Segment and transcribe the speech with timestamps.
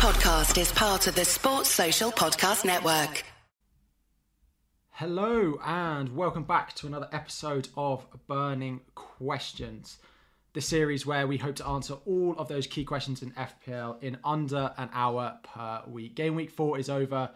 [0.00, 3.22] podcast is part of the Sports Social Podcast Network.
[4.92, 9.98] Hello, and welcome back to another episode of Burning Questions,
[10.54, 14.16] the series where we hope to answer all of those key questions in FPL in
[14.24, 16.14] under an hour per week.
[16.14, 17.28] Game week four is over.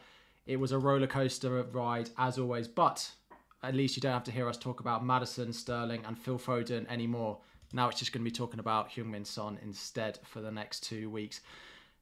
[0.47, 3.11] It was a roller coaster ride, as always, but
[3.63, 6.91] at least you don't have to hear us talk about Maddison, Sterling, and Phil Foden
[6.91, 7.41] anymore.
[7.75, 11.11] Now it's just going to be talking about Heung-Min Son instead for the next two
[11.11, 11.43] weeks.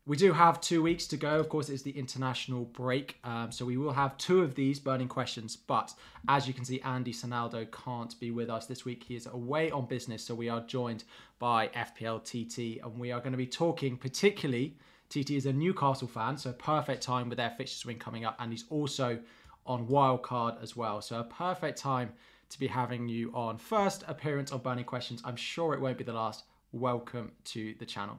[0.04, 1.38] We do have two weeks to go.
[1.38, 3.18] Of course, it's the international break.
[3.22, 5.54] Um, so we will have two of these burning questions.
[5.54, 5.94] But
[6.28, 9.04] as you can see, Andy Sonaldo can't be with us this week.
[9.04, 10.24] He is away on business.
[10.24, 11.04] So we are joined
[11.38, 12.82] by FPL TT.
[12.82, 14.76] And we are going to be talking particularly,
[15.08, 16.36] TT is a Newcastle fan.
[16.36, 18.34] So perfect time with their fixture swing coming up.
[18.40, 19.20] And he's also
[19.66, 21.00] on wildcard as well.
[21.00, 22.10] So a perfect time
[22.48, 23.56] to be having you on.
[23.56, 25.22] First appearance on Burning Questions.
[25.24, 26.42] I'm sure it won't be the last.
[26.72, 28.18] Welcome to the channel.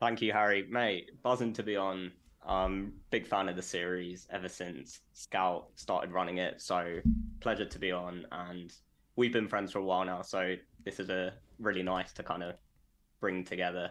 [0.00, 0.66] Thank you, Harry.
[0.68, 2.12] Mate, buzzing to be on.
[2.46, 6.60] Um, big fan of the series ever since Scout started running it.
[6.62, 7.00] So
[7.40, 8.72] pleasure to be on, and
[9.16, 10.22] we've been friends for a while now.
[10.22, 12.54] So this is a really nice to kind of
[13.20, 13.90] bring together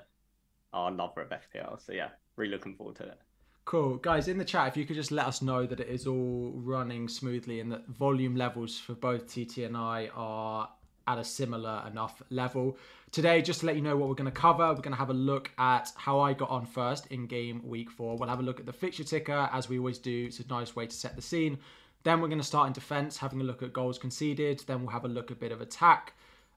[0.73, 1.79] our love for FPL.
[1.85, 3.19] So yeah, really looking forward to it.
[3.65, 3.97] Cool.
[3.97, 6.53] Guys, in the chat, if you could just let us know that it is all
[6.55, 10.69] running smoothly and that volume levels for both TT and I are
[11.09, 12.77] at a similar enough level.
[13.11, 15.09] Today, just to let you know what we're going to cover, we're going to have
[15.09, 18.15] a look at how I got on first in game week four.
[18.15, 20.25] We'll have a look at the fixture ticker, as we always do.
[20.27, 21.57] It's a nice way to set the scene.
[22.03, 24.63] Then we're going to start in defence, having a look at goals conceded.
[24.67, 26.13] Then we'll have a look at a bit of attack,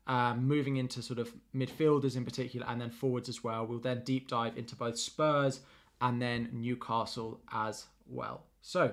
[0.07, 3.67] um, moving into sort of midfielders in particular, and then forwards as well.
[3.67, 5.61] We'll then deep dive into both Spurs
[6.03, 8.43] and then Newcastle as well.
[8.61, 8.93] So,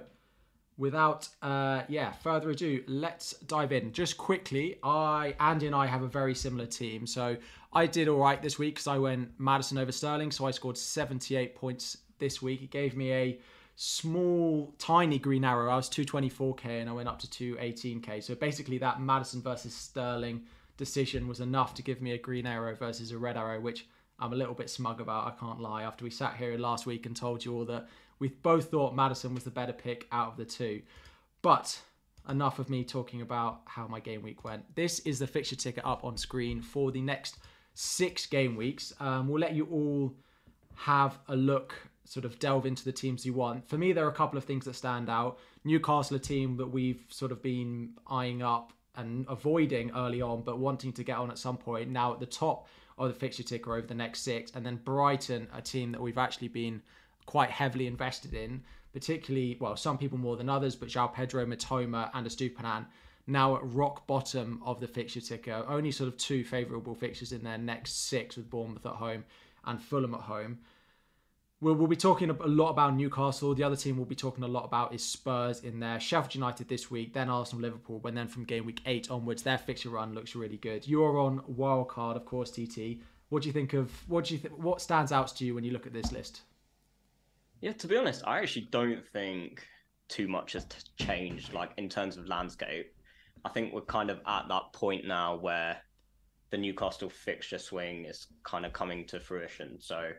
[0.79, 3.91] without uh, yeah further ado let's dive in.
[3.91, 7.05] Just quickly i andy and i have a very similar team.
[7.05, 7.37] So
[7.73, 10.77] i did all right this week because i went maddison over sterling so i scored
[10.77, 12.63] 78 points this week.
[12.63, 13.39] It gave me a
[13.75, 15.69] small tiny green arrow.
[15.69, 20.41] I was 224k and i went up to 218k so basically that maddison versus sterling
[20.77, 23.85] decision was enough to give me a green arrow versus a red arrow which
[24.17, 25.83] i'm a little bit smug about i can't lie.
[25.83, 27.87] After we sat here last week and told you all that
[28.19, 30.81] we both thought Maddison was the better pick out of the two.
[31.41, 31.81] But
[32.27, 34.75] enough of me talking about how my game week went.
[34.75, 37.37] This is the fixture ticker up on screen for the next
[37.73, 38.93] six game weeks.
[38.99, 40.15] Um, we'll let you all
[40.75, 41.75] have a look,
[42.05, 43.67] sort of delve into the teams you want.
[43.67, 45.39] For me, there are a couple of things that stand out.
[45.63, 50.59] Newcastle, a team that we've sort of been eyeing up and avoiding early on, but
[50.59, 51.89] wanting to get on at some point.
[51.89, 55.47] Now at the top of the fixture ticker over the next six, and then Brighton,
[55.53, 56.81] a team that we've actually been
[57.29, 62.09] quite heavily invested in, particularly, well, some people more than others, but João Pedro, Mitoma,
[62.15, 62.87] and Estupiñán
[63.27, 65.63] now at rock bottom of the fixture ticker.
[65.67, 69.25] Only sort of two favourable fixtures in their next six with Bournemouth at home
[69.63, 70.57] and Fulham at home.
[71.61, 73.53] We'll, we'll be talking a lot about Newcastle.
[73.53, 75.99] The other team we'll be talking a lot about is Spurs in there.
[75.99, 79.59] Sheffield United this week, then Arsenal, Liverpool, and then from game week eight onwards, their
[79.59, 80.87] fixture run looks really good.
[80.87, 83.01] You're on wildcard, of course, TT.
[83.29, 84.57] What do you think of what do you think?
[84.57, 86.41] What stands out to you when you look at this list?
[87.61, 89.65] Yeah, to be honest, I actually don't think
[90.07, 90.65] too much has
[90.99, 91.53] changed.
[91.53, 92.93] Like in terms of landscape,
[93.45, 95.77] I think we're kind of at that point now where
[96.51, 99.79] the Newcastle fixture swing is kind of coming to fruition.
[99.79, 100.11] So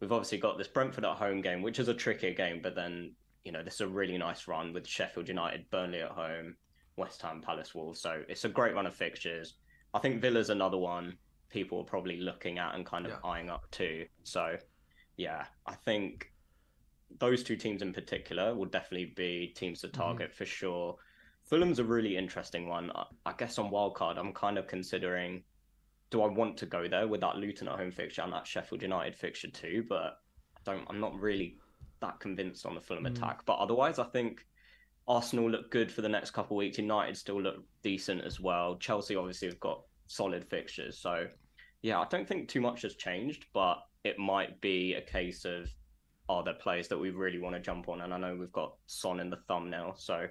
[0.00, 3.14] we've obviously got this Brentford at home game, which is a trickier game, but then
[3.44, 6.56] you know this is a really nice run with Sheffield United, Burnley at home,
[6.96, 8.00] West Ham, Palace, Wolves.
[8.00, 9.54] So it's a great run of fixtures.
[9.94, 11.16] I think Villa's another one
[11.50, 13.28] people are probably looking at and kind of yeah.
[13.28, 14.06] eyeing up too.
[14.22, 14.56] So
[15.16, 16.29] yeah, I think
[17.18, 20.00] those two teams in particular will definitely be teams to mm-hmm.
[20.00, 20.36] target mm-hmm.
[20.36, 20.96] for sure.
[21.44, 22.92] Fulham's a really interesting one.
[23.26, 25.42] I, guess on wildcard, I'm kind of considering
[26.10, 28.82] do I want to go there with that Luton at home fixture and that Sheffield
[28.82, 29.84] United fixture too?
[29.88, 30.18] But
[30.56, 30.84] I don't.
[30.88, 31.56] I'm not really
[32.00, 33.16] that convinced on the Fulham mm.
[33.16, 33.44] attack.
[33.46, 34.46] But otherwise, I think
[35.06, 36.78] Arsenal look good for the next couple of weeks.
[36.78, 38.76] United still look decent as well.
[38.76, 40.98] Chelsea obviously have got solid fixtures.
[40.98, 41.26] So
[41.82, 45.68] yeah, I don't think too much has changed, but it might be a case of
[46.30, 48.02] are there players that we really want to jump on?
[48.02, 50.26] And I know we've got Son in the thumbnail, so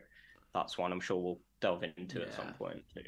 [0.54, 2.26] that's one I'm sure we'll delve into yeah.
[2.26, 3.02] at some point too.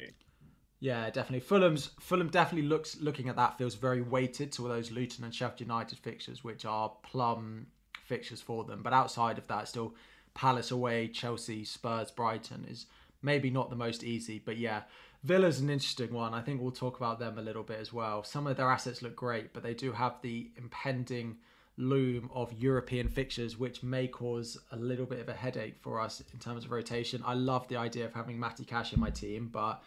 [0.78, 1.40] Yeah, definitely.
[1.40, 5.60] Fulham's Fulham definitely looks looking at that feels very weighted to those Luton and Sheffield
[5.60, 7.66] United fixtures, which are plum
[8.04, 8.82] fixtures for them.
[8.82, 9.94] But outside of that, still
[10.34, 12.86] Palace away, Chelsea, Spurs, Brighton is
[13.22, 14.42] maybe not the most easy.
[14.44, 14.82] But yeah,
[15.22, 16.34] Villa's an interesting one.
[16.34, 18.24] I think we'll talk about them a little bit as well.
[18.24, 21.36] Some of their assets look great, but they do have the impending
[21.76, 26.22] loom of European fixtures, which may cause a little bit of a headache for us
[26.32, 27.22] in terms of rotation.
[27.24, 29.82] I love the idea of having Matty Cash in my team, but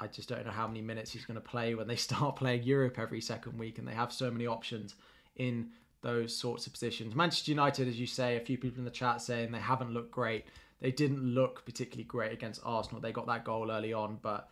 [0.00, 2.62] I just don't know how many minutes he's going to play when they start playing
[2.62, 4.94] Europe every second week and they have so many options
[5.36, 5.70] in
[6.00, 7.14] those sorts of positions.
[7.14, 10.12] Manchester United, as you say, a few people in the chat saying they haven't looked
[10.12, 10.46] great.
[10.80, 13.00] They didn't look particularly great against Arsenal.
[13.00, 14.48] They got that goal early on, but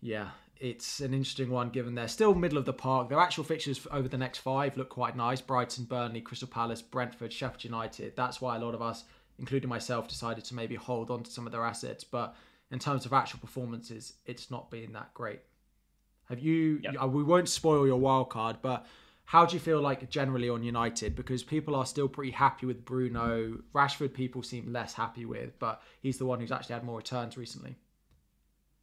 [0.00, 0.28] yeah,
[0.60, 3.08] it's an interesting one given they're still middle of the park.
[3.08, 7.32] Their actual fixtures over the next five look quite nice Brighton, Burnley, Crystal Palace, Brentford,
[7.32, 8.16] Sheffield United.
[8.16, 9.04] That's why a lot of us,
[9.38, 12.04] including myself, decided to maybe hold on to some of their assets.
[12.04, 12.34] But
[12.70, 15.40] in terms of actual performances, it's not been that great.
[16.28, 16.94] Have you, yep.
[17.02, 18.86] Uh, we won't spoil your wild card, but
[19.26, 21.14] how do you feel like generally on United?
[21.14, 23.58] Because people are still pretty happy with Bruno.
[23.74, 27.36] Rashford, people seem less happy with, but he's the one who's actually had more returns
[27.36, 27.76] recently.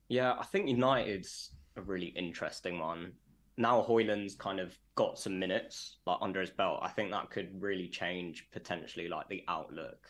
[0.09, 3.13] Yeah, I think United's a really interesting one.
[3.57, 6.79] Now Højlund's kind of got some minutes like under his belt.
[6.81, 10.07] I think that could really change potentially like the outlook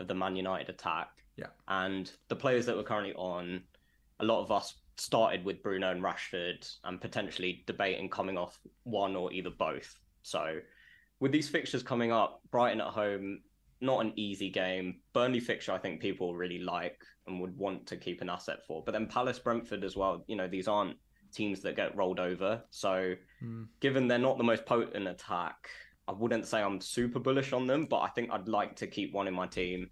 [0.00, 1.08] of the Man United attack.
[1.36, 1.48] Yeah.
[1.68, 3.62] And the players that we're currently on,
[4.20, 9.14] a lot of us started with Bruno and Rashford and potentially debating coming off one
[9.14, 9.94] or either both.
[10.22, 10.60] So
[11.20, 13.40] with these fixtures coming up, Brighton at home,
[13.80, 15.00] not an easy game.
[15.12, 18.82] Burnley fixture, I think people really like and would want to keep an asset for.
[18.84, 20.24] But then Palace, Brentford as well.
[20.28, 20.96] You know, these aren't
[21.32, 22.62] teams that get rolled over.
[22.70, 23.66] So, mm.
[23.80, 25.68] given they're not the most potent attack,
[26.08, 27.86] I wouldn't say I'm super bullish on them.
[27.86, 29.90] But I think I'd like to keep one in my team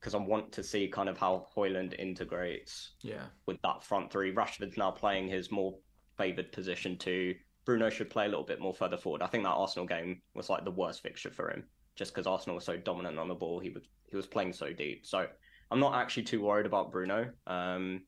[0.00, 2.92] because I want to see kind of how Højlund integrates.
[3.00, 3.24] Yeah.
[3.46, 5.74] With that front three, Rashford's now playing his more
[6.16, 7.34] favoured position too.
[7.64, 9.22] Bruno should play a little bit more further forward.
[9.22, 11.64] I think that Arsenal game was like the worst fixture for him
[11.96, 13.58] just because Arsenal was so dominant on the ball.
[13.58, 15.04] He was he was playing so deep.
[15.04, 15.26] So
[15.70, 17.30] I'm not actually too worried about Bruno.
[17.46, 18.02] Um,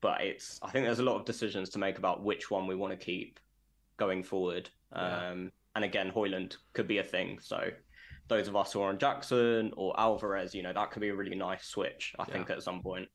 [0.00, 2.74] but it's I think there's a lot of decisions to make about which one we
[2.74, 3.40] want to keep
[3.96, 4.70] going forward.
[4.94, 5.30] Yeah.
[5.30, 7.38] Um, and again, Højlund could be a thing.
[7.40, 7.70] So
[8.28, 11.14] those of us who are on Jackson or Alvarez, you know, that could be a
[11.14, 12.14] really nice switch.
[12.18, 12.34] I yeah.
[12.34, 13.08] think at some point.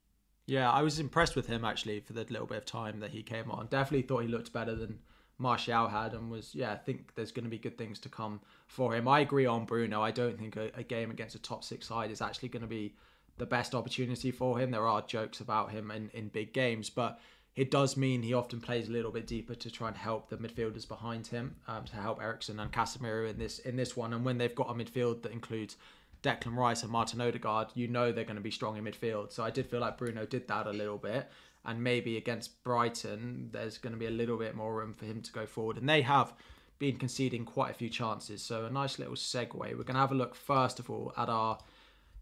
[0.45, 3.23] Yeah, I was impressed with him actually for the little bit of time that he
[3.23, 3.67] came on.
[3.67, 4.99] Definitely thought he looked better than
[5.37, 8.39] Martial had and was yeah, I think there's going to be good things to come
[8.67, 9.07] for him.
[9.07, 10.01] I agree on Bruno.
[10.01, 12.67] I don't think a, a game against a top six side is actually going to
[12.67, 12.95] be
[13.37, 14.71] the best opportunity for him.
[14.71, 17.19] There are jokes about him in, in big games, but
[17.55, 20.37] it does mean he often plays a little bit deeper to try and help the
[20.37, 24.13] midfielders behind him, um, to help Eriksen and Casemiro in this in this one.
[24.13, 25.77] And when they've got a midfield that includes
[26.23, 29.31] Declan Rice and Martin Odegaard, you know they're going to be strong in midfield.
[29.31, 31.29] So I did feel like Bruno did that a little bit
[31.65, 35.21] and maybe against Brighton, there's going to be a little bit more room for him
[35.21, 35.77] to go forward.
[35.77, 36.33] And they have
[36.77, 38.43] been conceding quite a few chances.
[38.43, 39.57] So a nice little segue.
[39.59, 41.57] We're going to have a look first of all at our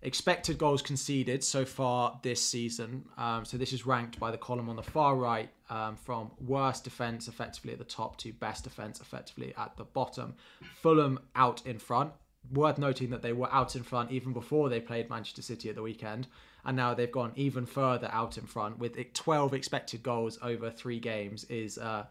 [0.03, 3.05] expected goals conceded so far this season.
[3.17, 6.83] Um, so this is ranked by the column on the far right um, from worst
[6.83, 10.35] defence effectively at the top to best defence effectively at the bottom.
[10.81, 12.11] Fulham out in front.
[12.51, 15.75] Worth noting that they were out in front even before they played Manchester City at
[15.75, 16.27] the weekend
[16.65, 20.99] and now they've gone even further out in front with 12 expected goals over three
[20.99, 22.05] games is uh,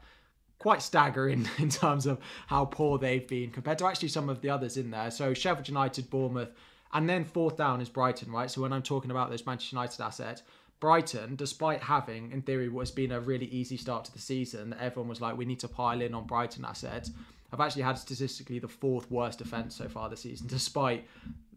[0.59, 4.51] quite staggering in terms of how poor they've been compared to actually some of the
[4.51, 5.11] others in there.
[5.11, 6.53] So Sheffield United, Bournemouth,
[6.93, 8.51] and then fourth down is Brighton, right?
[8.51, 10.43] So when I'm talking about this Manchester United asset,
[10.81, 14.71] Brighton, despite having, in theory, what has been a really easy start to the season,
[14.71, 17.11] that everyone was like, we need to pile in on Brighton assets
[17.53, 21.07] have actually had statistically the fourth worst defence so far this season, despite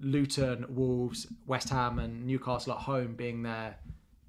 [0.02, 3.78] Luton, Wolves, West Ham, and Newcastle at home being their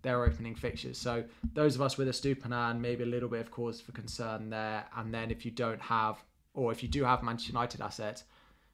[0.03, 0.97] their opening fixtures.
[0.97, 4.85] So those of us with Estupiñán, maybe a little bit of cause for concern there.
[4.97, 6.23] And then if you don't have,
[6.55, 8.23] or if you do have Manchester United assets,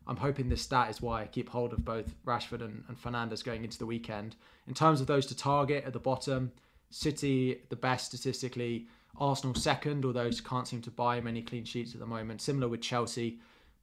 [0.07, 3.45] I'm hoping this stat is why I keep hold of both Rashford and, and Fernandes
[3.45, 4.37] going into the weekend.
[4.67, 6.53] In terms of those to target at the bottom,
[6.91, 8.87] City the best statistically,
[9.19, 12.41] Arsenal second, although can't seem to buy many clean sheets at the moment.
[12.43, 13.39] Similar with Chelsea,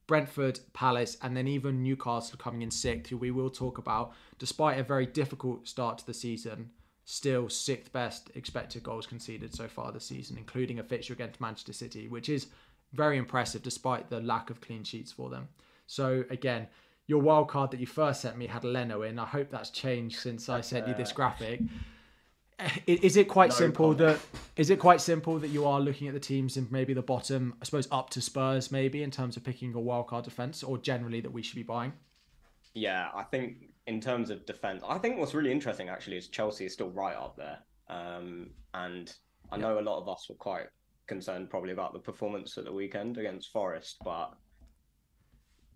[0.08, 4.79] Brentford, Palace, and then even Newcastle coming in sixth, who we will talk about, despite
[4.79, 6.72] a very difficult start to the season.
[7.05, 11.74] Still sixth best expected goals conceded so far this season, including a fixture against Manchester
[11.74, 12.48] City, which is
[12.93, 15.48] very impressive despite the lack of clean sheets for them.
[15.89, 16.67] So again,
[17.08, 19.17] your wild card that you first sent me had Leno in.
[19.17, 21.62] I hope that's changed since I sent you this graphic.
[22.86, 24.19] Is it quite no simple comment.
[24.22, 27.01] that is it quite simple that you are looking at the teams in maybe the
[27.01, 30.77] bottom, I suppose up to Spurs maybe in terms of picking a wildcard defense, or
[30.77, 31.93] generally that we should be buying?
[32.75, 36.65] Yeah, I think in terms of defense, I think what's really interesting actually is Chelsea
[36.65, 39.12] is still right up there, um, and
[39.51, 39.81] I know yeah.
[39.81, 40.67] a lot of us were quite
[41.08, 44.36] concerned probably about the performance at the weekend against Forest, but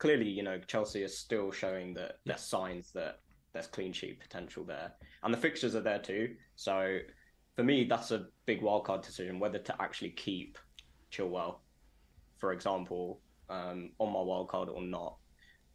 [0.03, 3.19] clearly, you know, Chelsea is still showing that there's signs that
[3.53, 4.91] there's clean sheet potential there,
[5.23, 6.35] and the fixtures are there too.
[6.57, 6.97] So
[7.55, 10.57] for me, that's a big wildcard decision whether to actually keep
[11.09, 11.59] Chilwell,
[12.37, 15.15] for example, um, on my wildcard or not,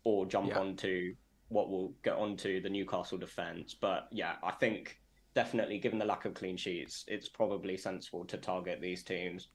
[0.05, 0.59] or jump yeah.
[0.59, 1.15] onto
[1.49, 3.75] what will get onto the Newcastle defence.
[3.81, 5.01] But yeah, I think
[5.35, 9.49] definitely given the lack of clean sheets, it's probably sensible to target these teams.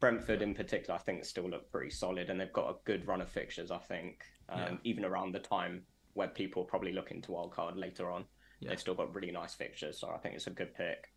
[0.00, 3.20] Brentford in particular, I think still look pretty solid, and they've got a good run
[3.20, 3.70] of fixtures.
[3.70, 4.76] I think um, yeah.
[4.84, 5.82] even around the time
[6.14, 8.24] where people are probably looking to wildcard later on,
[8.60, 8.70] yeah.
[8.70, 9.98] they've still got really nice fixtures.
[9.98, 11.12] So I think it's a good pick.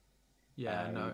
[0.56, 1.14] Yeah, um, no,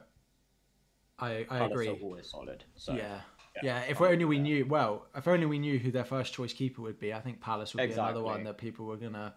[1.19, 1.89] I I agree.
[1.89, 2.63] Always solid.
[2.75, 3.21] So, yeah.
[3.55, 3.61] yeah.
[3.63, 3.79] yeah.
[3.89, 4.65] if only we knew.
[4.65, 7.13] Well, if only we knew who their first choice keeper would be.
[7.13, 8.13] I think Palace would exactly.
[8.13, 9.33] be another one that people were gonna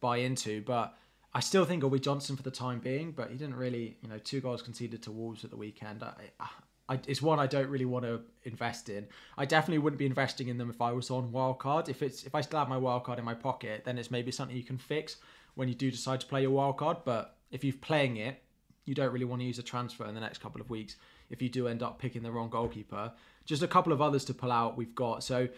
[0.00, 0.62] buy into.
[0.62, 0.94] But
[1.32, 3.12] I still think it'll be Johnson for the time being.
[3.12, 6.02] But he didn't really, you know, two goals conceded to Wolves at the weekend.
[6.02, 6.48] I, I,
[7.06, 9.06] it's one I don't really want to invest in.
[9.38, 11.88] I definitely wouldn't be investing in them if I was on wildcard.
[11.88, 14.56] If it's if I still have my wildcard in my pocket, then it's maybe something
[14.56, 15.16] you can fix
[15.54, 17.04] when you do decide to play your wildcard.
[17.04, 18.42] But if you're playing it,
[18.84, 20.96] you don't really want to use a transfer in the next couple of weeks.
[21.28, 23.12] If you do end up picking the wrong goalkeeper,
[23.44, 24.76] just a couple of others to pull out.
[24.76, 25.48] We've got so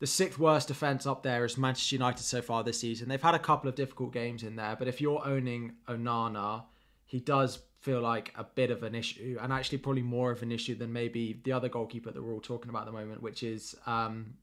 [0.00, 3.08] the sixth worst defense up there is Manchester United so far this season.
[3.08, 6.64] They've had a couple of difficult games in there, but if you're owning Onana,
[7.04, 10.50] he does feel like a bit of an issue, and actually probably more of an
[10.52, 13.42] issue than maybe the other goalkeeper that we're all talking about at the moment, which
[13.42, 14.34] is um,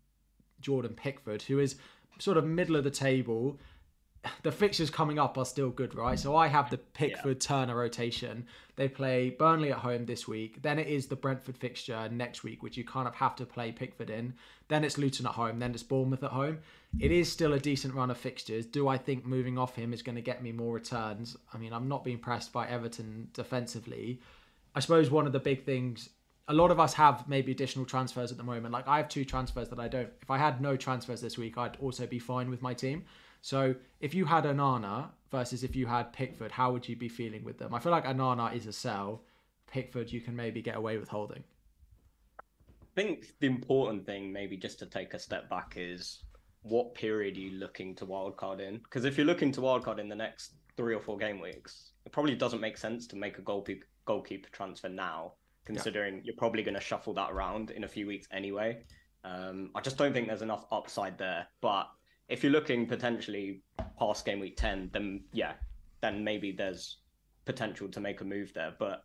[0.61, 1.75] Jordan Pickford, who is
[2.19, 3.59] sort of middle of the table
[4.43, 6.17] the fixtures coming up are still good, right?
[6.19, 8.45] So I have the Pickford Turner rotation.
[8.75, 10.61] They play Burnley at home this week.
[10.61, 13.71] Then it is the Brentford fixture next week, which you kind of have to play
[13.71, 14.33] Pickford in.
[14.67, 15.59] Then it's Luton at home.
[15.59, 16.59] Then it's Bournemouth at home.
[16.99, 18.65] It is still a decent run of fixtures.
[18.65, 21.37] Do I think moving off him is going to get me more returns?
[21.53, 24.21] I mean, I'm not being pressed by Everton defensively.
[24.73, 26.09] I suppose one of the big things
[26.47, 28.71] a lot of us have maybe additional transfers at the moment.
[28.71, 30.09] Like I have two transfers that I don't.
[30.21, 33.05] If I had no transfers this week, I'd also be fine with my team.
[33.45, 37.43] So if you had Onana versus if you had Pickford, how would you be feeling
[37.43, 37.75] with them?
[37.75, 39.21] I feel like Onana is a sell.
[39.67, 41.43] Pickford, you can maybe get away with holding.
[42.39, 46.23] I think the important thing, maybe just to take a step back, is
[46.63, 48.77] what period are you looking to wildcard in?
[48.79, 52.11] Because if you're looking to wildcard in the next three or four game weeks, it
[52.11, 55.33] probably doesn't make sense to make a goalkeeper goalkeeper transfer now,
[55.65, 56.21] considering yeah.
[56.23, 58.79] you're probably going to shuffle that around in a few weeks anyway.
[59.23, 61.45] Um, I just don't think there's enough upside there.
[61.61, 61.89] But
[62.29, 63.61] if you're looking potentially
[63.99, 65.53] past game week 10, then yeah,
[66.01, 66.97] then maybe there's
[67.45, 68.73] potential to make a move there.
[68.77, 69.03] But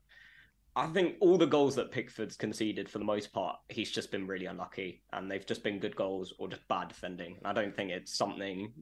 [0.77, 4.27] I think all the goals that Pickford's conceded for the most part, he's just been
[4.27, 7.37] really unlucky and they've just been good goals or just bad defending.
[7.37, 8.73] And I don't think it's something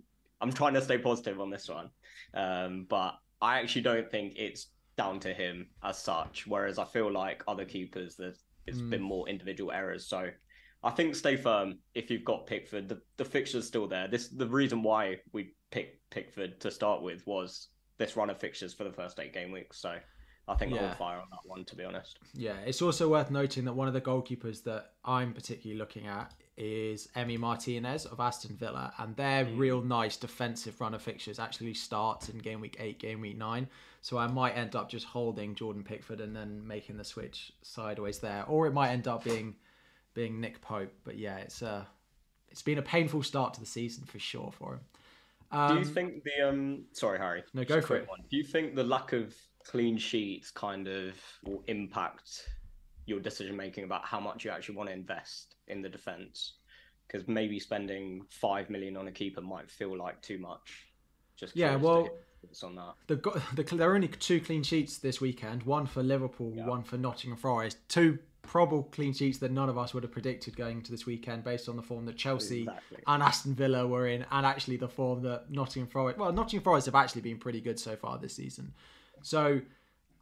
[0.40, 1.90] I'm trying to stay positive on this one.
[2.34, 6.46] Um, but I actually don't think it's down to him as such.
[6.46, 8.90] Whereas I feel like other keepers, there's it's mm.
[8.90, 10.06] been more individual errors.
[10.06, 10.28] So
[10.82, 12.88] I think stay firm if you've got Pickford.
[12.88, 14.08] The, the fixture's still there.
[14.08, 17.68] This the reason why we picked Pickford to start with was
[17.98, 19.80] this run of fixtures for the first eight game weeks.
[19.80, 19.96] So
[20.46, 20.86] I think yeah.
[20.86, 22.18] I'll fire on that one to be honest.
[22.32, 26.32] Yeah, it's also worth noting that one of the goalkeepers that I'm particularly looking at
[26.56, 29.58] is Emi Martinez of Aston Villa, and their mm.
[29.58, 33.68] real nice defensive run of fixtures actually starts in game week eight, game week nine.
[34.00, 38.20] So I might end up just holding Jordan Pickford and then making the switch sideways
[38.20, 39.56] there, or it might end up being
[40.18, 40.92] being Nick Pope.
[41.04, 41.84] But yeah, it's a uh,
[42.50, 44.80] it's been a painful start to the season for sure for him.
[45.52, 46.84] Um, Do you think the um?
[46.92, 47.44] Sorry, Harry.
[47.54, 48.08] No, go for it.
[48.08, 48.20] One.
[48.28, 49.34] Do you think the lack of
[49.64, 52.48] clean sheets kind of will impact
[53.06, 56.54] your decision making about how much you actually want to invest in the defense?
[57.06, 60.88] Because maybe spending five million on a keeper might feel like too much.
[61.36, 62.08] Just yeah, well.
[62.62, 62.94] On that.
[63.08, 63.16] The,
[63.56, 65.64] the, there are only two clean sheets this weekend.
[65.64, 66.66] One for Liverpool, yeah.
[66.66, 67.78] one for Nottingham Forest.
[67.88, 71.44] Two probable clean sheets that none of us would have predicted going into this weekend
[71.44, 72.96] based on the form that Chelsea exactly.
[73.06, 76.86] and Aston Villa were in and actually the form that Nottingham Forest well Nottingham Forest
[76.86, 78.72] have actually been pretty good so far this season.
[79.20, 79.60] So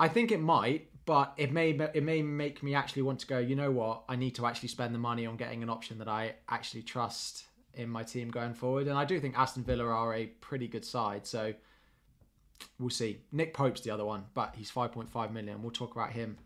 [0.00, 3.38] I think it might but it may it may make me actually want to go
[3.38, 6.08] you know what I need to actually spend the money on getting an option that
[6.08, 10.14] I actually trust in my team going forward and I do think Aston Villa are
[10.14, 11.54] a pretty good side so
[12.80, 13.20] we'll see.
[13.30, 15.62] Nick Pope's the other one but he's 5.5 million.
[15.62, 16.38] We'll talk about him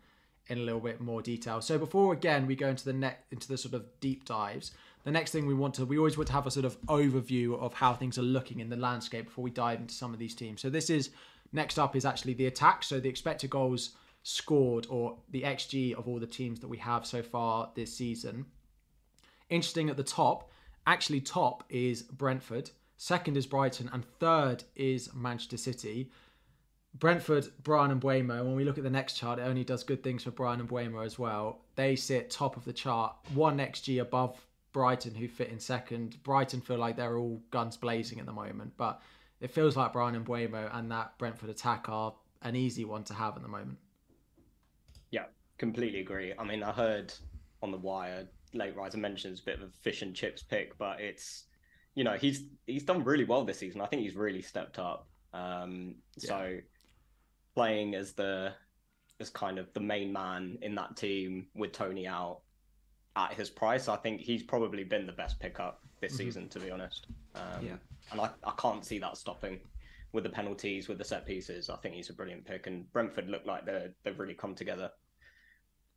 [0.51, 1.61] in a little bit more detail.
[1.61, 4.71] So before again we go into the net into the sort of deep dives,
[5.03, 7.59] the next thing we want to we always want to have a sort of overview
[7.59, 10.35] of how things are looking in the landscape before we dive into some of these
[10.35, 10.61] teams.
[10.61, 11.09] So this is
[11.53, 12.83] next up is actually the attack.
[12.83, 13.91] So the expected goals
[14.23, 18.45] scored or the XG of all the teams that we have so far this season.
[19.49, 20.51] Interesting at the top,
[20.85, 26.11] actually top is Brentford, second is Brighton, and third is Manchester City.
[26.93, 30.23] Brentford, Bryan Mbeumo, when we look at the next chart, it only does good things
[30.23, 31.61] for Bryan Mbeumo as well.
[31.75, 34.39] They sit top of the chart, one XG above
[34.73, 36.21] Brighton, who fit in second.
[36.23, 39.01] Brighton feel like they're all guns blazing at the moment, but
[39.39, 43.35] it feels like Bryan Mbeumo and that Brentford attack are an easy one to have
[43.35, 43.77] at the moment.
[45.11, 45.25] Yeah,
[45.57, 46.33] completely agree.
[46.37, 47.13] I mean, I heard
[47.61, 50.99] on the wire late riser mentions a bit of a fish and chips pick, but
[50.99, 51.45] it's
[51.95, 53.81] you know he's he's done really well this season.
[53.81, 55.07] I think he's really stepped up.
[55.33, 56.57] Um, so
[57.55, 58.53] playing as the
[59.19, 62.39] as kind of the main man in that team with Tony out
[63.15, 63.87] at his price.
[63.87, 66.23] I think he's probably been the best pickup this mm-hmm.
[66.23, 67.07] season, to be honest.
[67.35, 67.75] Um, yeah.
[68.11, 69.59] And I, I can't see that stopping
[70.11, 71.69] with the penalties, with the set pieces.
[71.69, 74.91] I think he's a brilliant pick, and Brentford look like they they've really come together.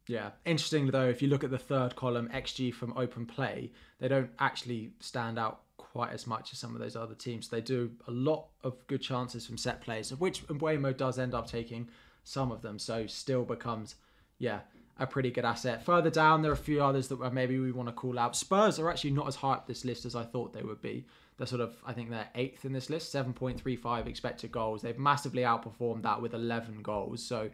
[0.07, 1.09] Yeah, interesting though.
[1.09, 5.39] If you look at the third column, XG from open play, they don't actually stand
[5.39, 5.63] out
[5.95, 7.49] quite as much as some of those other teams.
[7.49, 11.35] They do a lot of good chances from set plays, of which Mbeumo does end
[11.35, 11.89] up taking
[12.25, 12.81] some of them.
[12.81, 13.95] So still becomes,
[14.39, 14.63] yeah,
[14.99, 15.85] a pretty good asset.
[15.85, 18.35] Further down, there are a few others that maybe we want to call out.
[18.35, 21.07] Spurs are actually not as high up this list as I thought they would be.
[21.39, 24.83] They're sort of, I think they're eighth in this list, 7.35 expected goals.
[24.83, 27.25] They've massively outperformed that with 11 goals.
[27.25, 27.51] So,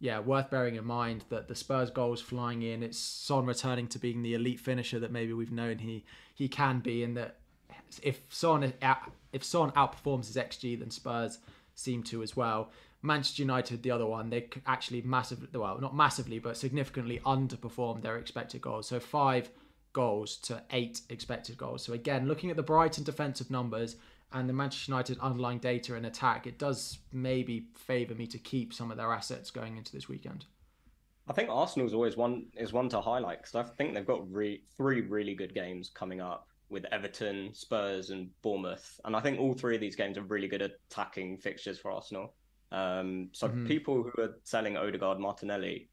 [0.00, 3.98] yeah, worth bearing in mind that the Spurs goals flying in, it's Son returning to
[3.98, 7.36] being the elite finisher that maybe we've known he he can be, and that
[8.02, 8.72] if Son
[9.32, 11.38] if Son outperforms his xG, then Spurs
[11.74, 12.70] seem to as well.
[13.02, 18.16] Manchester United, the other one, they actually massively, well, not massively, but significantly underperformed their
[18.16, 18.88] expected goals.
[18.88, 19.50] So five
[19.92, 21.82] goals to eight expected goals.
[21.82, 23.96] So again, looking at the Brighton defensive numbers
[24.32, 28.72] and the Manchester United underlying data in attack, it does maybe favour me to keep
[28.72, 30.46] some of their assets going into this weekend.
[31.28, 34.62] I think Arsenal's always one is one to highlight because I think they've got re-
[34.76, 39.54] three really good games coming up with Everton, Spurs, and Bournemouth, and I think all
[39.54, 42.34] three of these games are really good attacking fixtures for Arsenal.
[42.72, 43.66] Um, so mm-hmm.
[43.66, 45.88] people who are selling Odegaard, Martinelli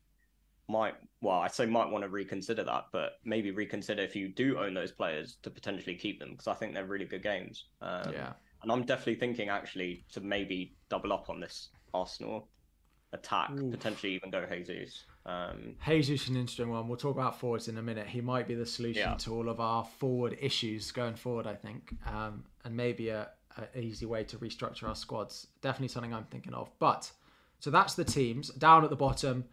[0.67, 4.57] might, well, I say might want to reconsider that, but maybe reconsider if you do
[4.57, 7.65] own those players to potentially keep them because I think they're really good games.
[7.81, 8.33] Um, yeah.
[8.63, 12.47] And I'm definitely thinking actually to maybe double up on this Arsenal
[13.13, 13.69] attack, Ooh.
[13.69, 15.05] potentially even go Jesus.
[15.25, 16.87] Um, Jesus an interesting one.
[16.87, 18.07] We'll talk about forwards in a minute.
[18.07, 19.15] He might be the solution yeah.
[19.15, 23.83] to all of our forward issues going forward, I think, um, and maybe a, an
[23.83, 25.47] easy way to restructure our squads.
[25.61, 26.71] Definitely something I'm thinking of.
[26.79, 27.11] But
[27.59, 29.45] so that's the teams down at the bottom: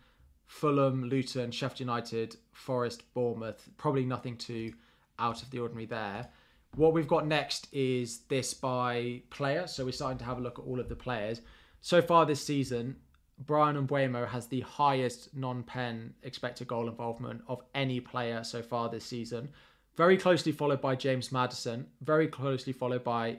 [0.46, 3.68] Fulham, Luton, Sheffield United, Forest, Bournemouth.
[3.76, 4.72] Probably nothing too
[5.18, 6.28] out of the ordinary there.
[6.76, 9.66] What we've got next is this by player.
[9.66, 11.40] So we're starting to have a look at all of the players.
[11.80, 12.97] So far this season,
[13.38, 19.04] Bryan Mbeumo has the highest non-pen expected goal involvement of any player so far this
[19.04, 19.50] season.
[19.96, 23.38] Very closely followed by James Maddison, Very closely followed by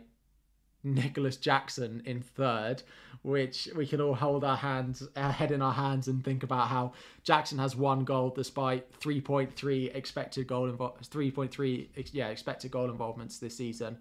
[0.83, 2.83] Nicolas Jackson in third,
[3.21, 6.69] which we can all hold our hands, our head in our hands, and think about
[6.69, 13.39] how Jackson has one goal despite 3.3 expected goal invo- 3.3 yeah expected goal involvements
[13.39, 13.97] this season.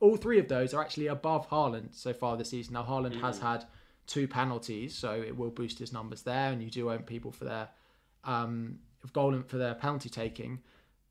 [0.00, 2.74] All three of those are actually above Haaland so far this season.
[2.74, 3.20] Now Haaland mm.
[3.20, 3.64] has had
[4.10, 7.44] two penalties, so it will boost his numbers there, and you do own people for
[7.44, 7.68] their
[8.24, 8.78] um,
[9.12, 10.58] goal for their penalty taking.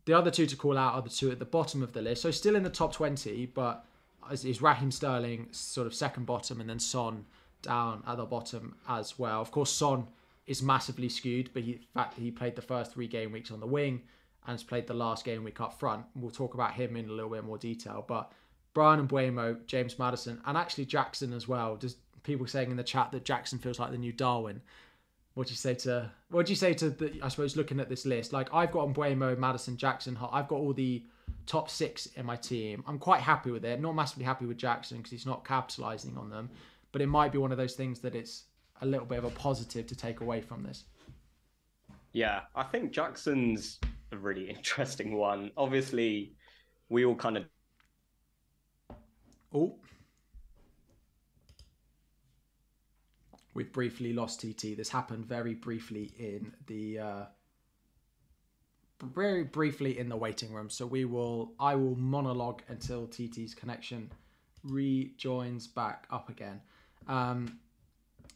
[0.06, 2.22] The other two to call out are the two at the bottom of the list,
[2.22, 3.86] so still in the top 20, but
[4.32, 7.26] is Raheem Sterling sort of second bottom, and then Son
[7.62, 9.42] down at the bottom as well.
[9.42, 10.08] Of course, Son
[10.46, 13.60] is massively skewed, but he, in fact he played the first three game weeks on
[13.60, 14.02] the wing
[14.46, 16.06] and has played the last game week up front.
[16.16, 18.04] We'll talk about him in a little bit more detail.
[18.08, 18.32] But
[18.74, 21.76] Bryan Mbeumo, James Maddison, and actually Jackson as well.
[21.78, 24.62] Just people saying in the chat that Jackson feels like the new Darwin.
[25.34, 27.20] What do you say to what do you say to the?
[27.22, 30.18] I suppose looking at this list, like I've got Mbeumo, Maddison, Jackson.
[30.32, 31.04] I've got all the
[31.46, 32.84] top six in my team.
[32.88, 33.80] I'm quite happy with it.
[33.80, 36.50] Not massively happy with Jackson because he's not capitalising on them,
[36.92, 38.46] but it might be one of those things that it's
[38.82, 40.86] a little bit of a positive to take away from this.
[42.14, 43.80] Yeah, I think Jackson's
[44.12, 45.52] a really interesting one.
[45.56, 46.34] Obviously,
[46.90, 47.46] we all kind of.
[49.54, 49.76] Oh.
[53.54, 54.78] We've briefly lost TT.
[54.78, 57.24] This happened very briefly in the uh,
[59.04, 60.70] very briefly in the waiting room.
[60.70, 64.12] So we will, I will monologue until TT's connection
[64.64, 66.62] rejoins back up again.
[67.08, 67.60] Um,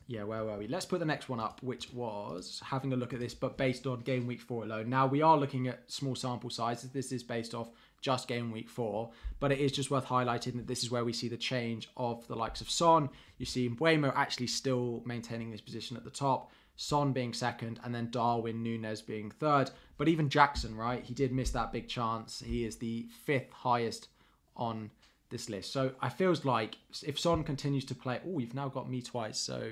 [0.08, 0.67] yeah, where were we?
[0.67, 3.88] Let's put the next one up, which was having a look at this, but based
[3.88, 4.89] on game week four alone.
[4.89, 6.91] Now we are looking at small sample sizes.
[6.91, 7.69] This is based off
[8.03, 11.13] just game week four, but it is just worth highlighting that this is where we
[11.13, 13.09] see the change of the likes of Son.
[13.37, 16.51] You see Mbeumo actually still maintaining his position at the top.
[16.75, 19.71] Son being second, and then Darwin Nunez being third.
[19.97, 21.03] But even Jackson, right?
[21.03, 22.43] He did miss that big chance.
[22.45, 24.09] He is the fifth highest
[24.57, 24.91] on
[25.29, 25.71] this list.
[25.71, 29.39] So I feels like if Son continues to play, oh, you've now got me twice.
[29.39, 29.71] So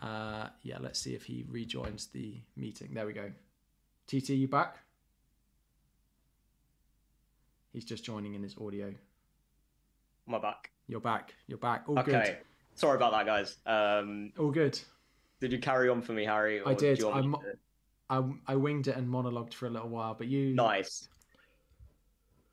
[0.00, 2.94] uh, yeah, let's see if he rejoins the meeting.
[2.94, 3.30] There we go.
[4.06, 4.78] TT, you back?
[7.72, 8.92] He's just joining in his audio.
[10.26, 10.70] My back?
[10.88, 11.34] You're back.
[11.46, 11.84] You're back.
[11.88, 12.10] All okay.
[12.10, 12.38] good.
[12.74, 13.58] Sorry about that, guys.
[13.66, 14.78] Um, All good.
[15.40, 16.60] Did you carry on for me, Harry?
[16.64, 17.02] I did.
[17.04, 17.38] I, to...
[18.10, 20.54] I, I winged it and monologued for a little while, but you.
[20.54, 21.08] Nice.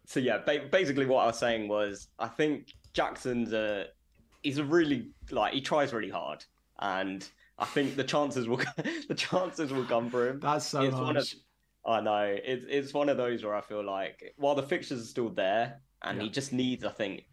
[0.05, 3.87] So yeah, ba- basically what I was saying was, I think Jackson's a
[4.43, 6.45] he's a really like he tries really hard,
[6.79, 7.27] and
[7.59, 8.57] I think the chances will
[9.07, 10.39] the chances will come for him.
[10.39, 11.35] That's so It's one of- harsh.
[11.87, 15.05] I know it's it's one of those where I feel like while the fixtures are
[15.05, 17.23] still there, and he just needs, I think,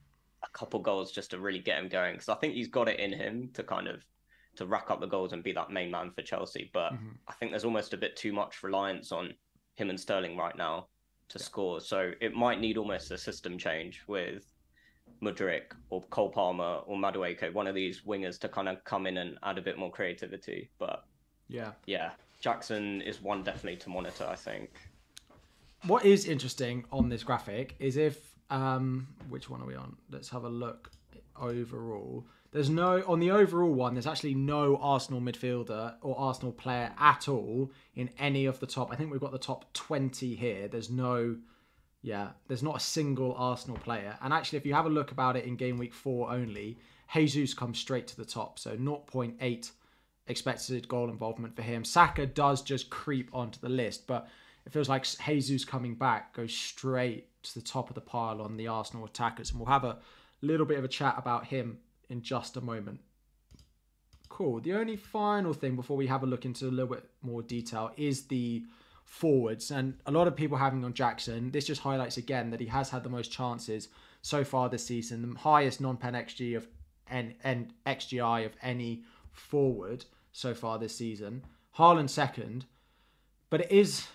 [0.44, 2.14] a couple goals just to really get him going.
[2.14, 4.04] Because I think he's got it in him to kind of
[4.56, 6.70] to rack up the goals and be that main man for Chelsea.
[6.72, 7.18] But Mhm.
[7.26, 9.34] I think there's almost a bit too much reliance on
[9.74, 10.88] him and Sterling right now
[11.28, 11.80] to score.
[11.80, 14.54] So it might need almost a system change with
[15.20, 19.16] Mudryk or Cole Palmer or Madueke, one of these wingers to kind of come in
[19.16, 20.70] and add a bit more creativity.
[20.78, 21.04] But
[21.48, 21.72] Yeah.
[21.86, 22.12] yeah,
[22.44, 24.26] Jackson is one definitely to monitor.
[24.28, 24.68] I think.
[25.86, 28.18] What is interesting on this graphic is if
[28.50, 29.96] um which one are we on?
[30.10, 30.90] Let's have a look
[31.40, 32.26] overall.
[32.52, 33.94] There's no on the overall one.
[33.94, 38.92] There's actually no Arsenal midfielder or Arsenal player at all in any of the top.
[38.92, 40.68] I think we've got the top 20 here.
[40.68, 41.36] There's no,
[42.02, 44.18] yeah, there's not a single Arsenal player.
[44.20, 46.76] And actually, if you have a look about it in game week four only,
[47.10, 48.58] Jesus comes straight to the top.
[48.58, 49.70] So 0.8
[50.26, 51.84] expected goal involvement for him.
[51.84, 54.28] Saka does just creep onto the list, but
[54.66, 58.56] it feels like Jesus coming back goes straight to the top of the pile on
[58.56, 59.50] the Arsenal attackers.
[59.50, 59.98] And we'll have a
[60.40, 63.00] little bit of a chat about him in just a moment.
[64.28, 64.60] Cool.
[64.60, 67.92] The only final thing before we have a look into a little bit more detail
[67.96, 68.64] is the
[69.04, 69.70] forwards.
[69.70, 71.50] And a lot of people having on Jackson.
[71.50, 73.88] This just highlights again that he has had the most chances
[74.22, 76.66] so far this season, the highest non-pen XG of
[77.06, 81.42] and and XGI of any forward so far this season.
[81.78, 82.66] Haaland second,
[83.48, 84.06] but it is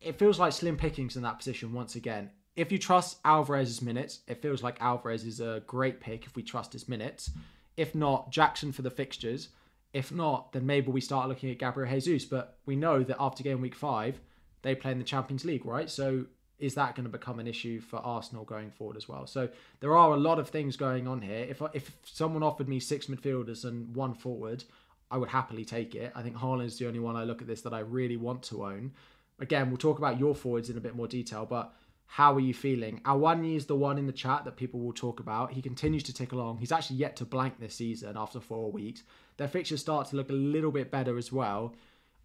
[0.00, 2.30] it feels like slim pickings in that position once again.
[2.56, 6.42] If you trust Alvarez's minutes, it feels like Alvarez is a great pick if we
[6.42, 7.30] trust his minutes.
[7.76, 9.50] If not, Jackson for the fixtures.
[9.92, 12.24] If not, then maybe we start looking at Gabriel Jesus.
[12.24, 14.18] But we know that after game week five,
[14.62, 15.90] they play in the Champions League, right?
[15.90, 16.24] So
[16.58, 19.26] is that going to become an issue for Arsenal going forward as well?
[19.26, 19.48] So
[19.80, 21.46] there are a lot of things going on here.
[21.48, 24.64] If if someone offered me six midfielders and one forward,
[25.10, 26.12] I would happily take it.
[26.14, 28.64] I think Haaland's the only one I look at this that I really want to
[28.64, 28.92] own.
[29.38, 31.74] Again, we'll talk about your forwards in a bit more detail, but
[32.06, 33.00] how are you feeling?
[33.04, 35.52] Awoniyi is the one in the chat that people will talk about.
[35.52, 36.58] He continues to tick along.
[36.58, 39.02] He's actually yet to blank this season after four weeks.
[39.36, 41.74] Their fixtures start to look a little bit better as well.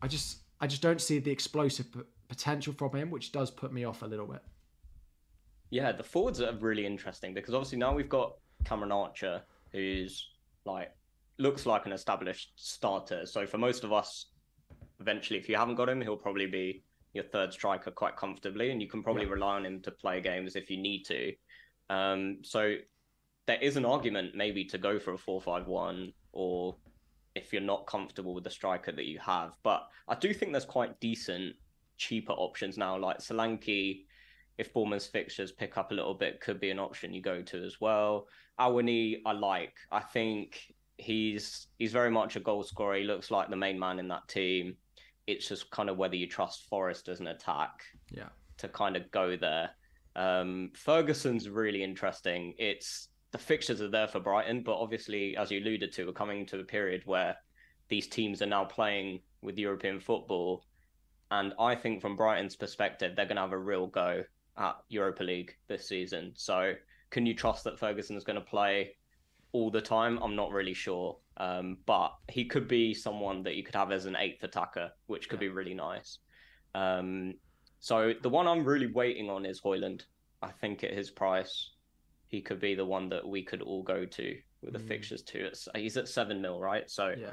[0.01, 3.73] I just I just don't see the explosive p- potential from him, which does put
[3.73, 4.41] me off a little bit.
[5.71, 9.41] Yeah, the forwards are really interesting because obviously now we've got Cameron Archer,
[9.71, 10.29] who's
[10.65, 10.91] like
[11.41, 13.25] looks like an established starter.
[13.25, 14.27] So for most of us,
[14.99, 18.81] eventually, if you haven't got him, he'll probably be your third striker quite comfortably, and
[18.81, 19.31] you can probably Yeah.
[19.31, 21.35] rely on him to play games if you need to.
[21.89, 22.77] Um, so
[23.47, 26.77] there is an argument maybe to go for a four-five-one, or
[27.35, 29.57] if you're not comfortable with the striker that you have.
[29.63, 31.55] But I do think there's quite decent,
[31.97, 34.05] cheaper options now, like Solanke.
[34.57, 37.63] If Bournemouth's fixtures pick up a little bit, could be an option you go to
[37.63, 38.27] as well.
[38.59, 39.75] Awoniyi, I like.
[39.91, 42.95] I think he's he's very much a goal scorer.
[42.97, 44.75] He looks like the main man in that team.
[45.27, 48.29] It's just kind of whether you trust Forest as an attack Yeah.
[48.57, 49.71] to kind of go there.
[50.15, 52.53] Um, Ferguson's really interesting.
[52.57, 56.45] It's the fixtures are there for Brighton, but obviously, as you alluded to, we're coming
[56.47, 57.37] to a period where
[57.87, 60.63] these teams are now playing with European football,
[61.31, 64.23] and I think from Brighton's perspective, they're going to have a real go
[64.57, 66.33] at Europa League this season.
[66.35, 66.73] So,
[67.09, 68.95] can you trust that Ferguson's going to play
[69.53, 70.17] all the time?
[70.21, 74.05] I'm not really sure, um, but he could be someone that you could have as
[74.05, 76.19] an eighth attacker, which could be really nice.
[76.75, 77.33] Um,
[77.79, 80.03] so the one I'm really waiting on is Højlund.
[80.41, 81.71] I think at his price,
[82.27, 84.87] he could be the one that we could all go to with the Mm.
[84.87, 85.45] fixtures too.
[85.51, 86.89] It's, he's at seven mil, right?
[86.89, 87.31] So Yeah.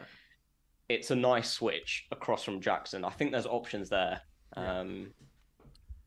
[0.88, 3.04] it's a nice switch across from Jackson.
[3.04, 4.20] I think there's options there.
[4.56, 4.80] Yeah.
[4.80, 5.14] Um,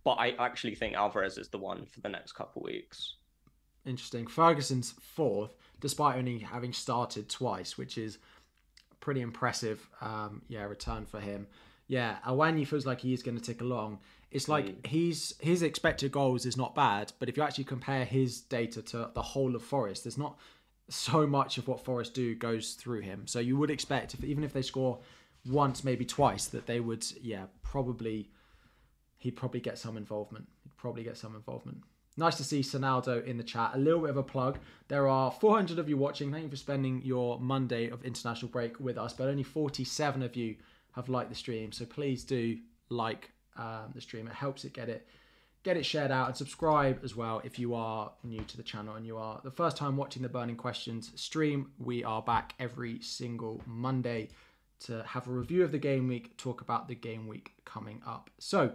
[0.04, 3.18] but I actually think Alvarez is the one for the next couple weeks.
[3.86, 4.26] Interesting.
[4.28, 8.18] Ferguson's fourth, despite only having started twice, which is
[9.02, 9.90] pretty impressive.
[10.00, 11.48] Um, yeah, return for him.
[11.88, 14.00] Yeah, Awoniyi feels like he is going to tick along.
[14.32, 18.40] It's like he's his expected goals is not bad, but if you actually compare his
[18.40, 20.38] data to the whole of Forest, there's not
[20.88, 23.28] so much of what Forest do goes through him.
[23.28, 25.00] So you would expect, if, even if they score
[25.46, 28.30] once, maybe twice, that they would, yeah, probably
[29.18, 30.48] he'd probably get some involvement.
[30.64, 31.84] He'd probably get some involvement.
[32.18, 33.72] Nice to see Sonaldo in the chat.
[33.74, 34.60] A little bit of a plug.
[34.90, 36.32] There are 400 of you watching.
[36.32, 40.36] Thank you for spending your Monday of international break with us, but only 47 of
[40.36, 40.56] you
[40.94, 41.72] have liked the stream.
[41.72, 42.58] So please do
[42.90, 44.28] like um, the stream.
[44.28, 45.08] It helps it get it
[45.64, 48.96] get it shared out and subscribe as well if you are new to the channel
[48.96, 51.72] and you are the first time watching the Burning Questions stream.
[51.78, 54.30] We are back every single Monday
[54.86, 58.32] to have a review of the game week, talk about the game week coming up.
[58.40, 58.72] So,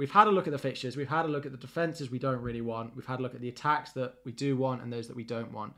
[0.00, 2.18] we've had a look at the fixtures, we've had a look at the defenses we
[2.18, 4.90] don't really want, we've had a look at the attacks that we do want and
[4.90, 5.74] those that we don't want.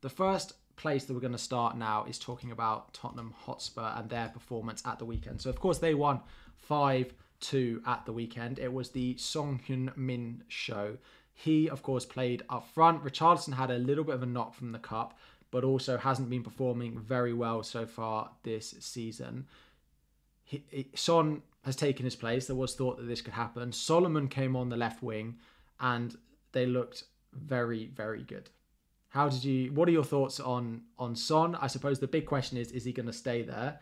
[0.00, 4.08] The first place that we're going to start now is talking about Tottenham Hotspur and
[4.08, 5.42] their performance at the weekend.
[5.42, 6.20] So, of course, they won
[6.56, 8.58] 5 2 at the weekend.
[8.58, 10.96] It was the Son Heung-min show.
[11.34, 13.04] He, of course, played up front.
[13.04, 15.18] Richarlison had a little bit of a knock from the cup,
[15.50, 19.44] but also hasn't been performing very well so far this season.
[20.44, 22.46] He, he, Son has taken his place.
[22.46, 23.72] There was thought that this could happen.
[23.72, 25.36] Solomon came on the left wing,
[25.80, 26.16] and
[26.52, 28.48] they looked very, very good.
[29.08, 29.72] How did you?
[29.72, 31.56] What are your thoughts on on Son?
[31.56, 33.80] I suppose the big question is: Is he going to stay there?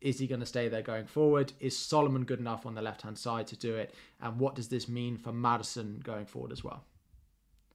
[0.00, 1.52] Is he going to stay there going forward?
[1.60, 3.94] Is Solomon good enough on the left hand side to do it?
[4.22, 6.84] And what does this mean for Maddison going forward as well?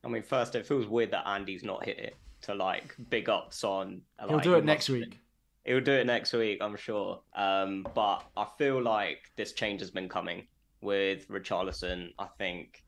[0.03, 3.53] I mean, first, it feels weird that Andy's not hit it to like big up
[3.53, 4.01] Son.
[4.27, 5.19] He'll do it next week.
[5.65, 7.21] He'll do it next week, I'm sure.
[7.35, 10.47] Um, but I feel like this change has been coming
[10.81, 12.09] with Richarlison.
[12.19, 12.83] I think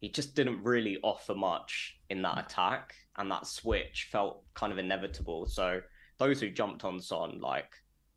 [0.00, 4.78] he just didn't really offer much in that attack, and that switch felt kind of
[4.78, 5.46] inevitable.
[5.46, 5.80] So
[6.18, 7.72] those who jumped on Son, like,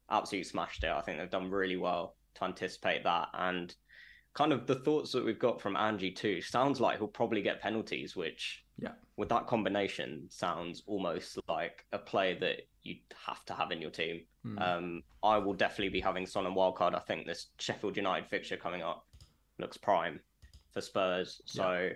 [0.10, 0.91] absolutely smashed it.
[0.91, 3.30] I think they've done really well to anticipate that.
[3.34, 3.74] And
[4.34, 7.62] kind of the thoughts that we've got from Ange too sounds like he'll probably get
[7.62, 12.95] penalties, which yeah, with that combination sounds almost like a play that you
[13.27, 14.21] have to have in your team.
[14.45, 14.61] Mm.
[14.61, 16.95] Um, I will definitely be having Son and wildcard.
[16.95, 19.05] I think this Sheffield United fixture coming up
[19.59, 20.19] looks prime
[20.73, 21.41] for Spurs.
[21.45, 21.93] So yeah.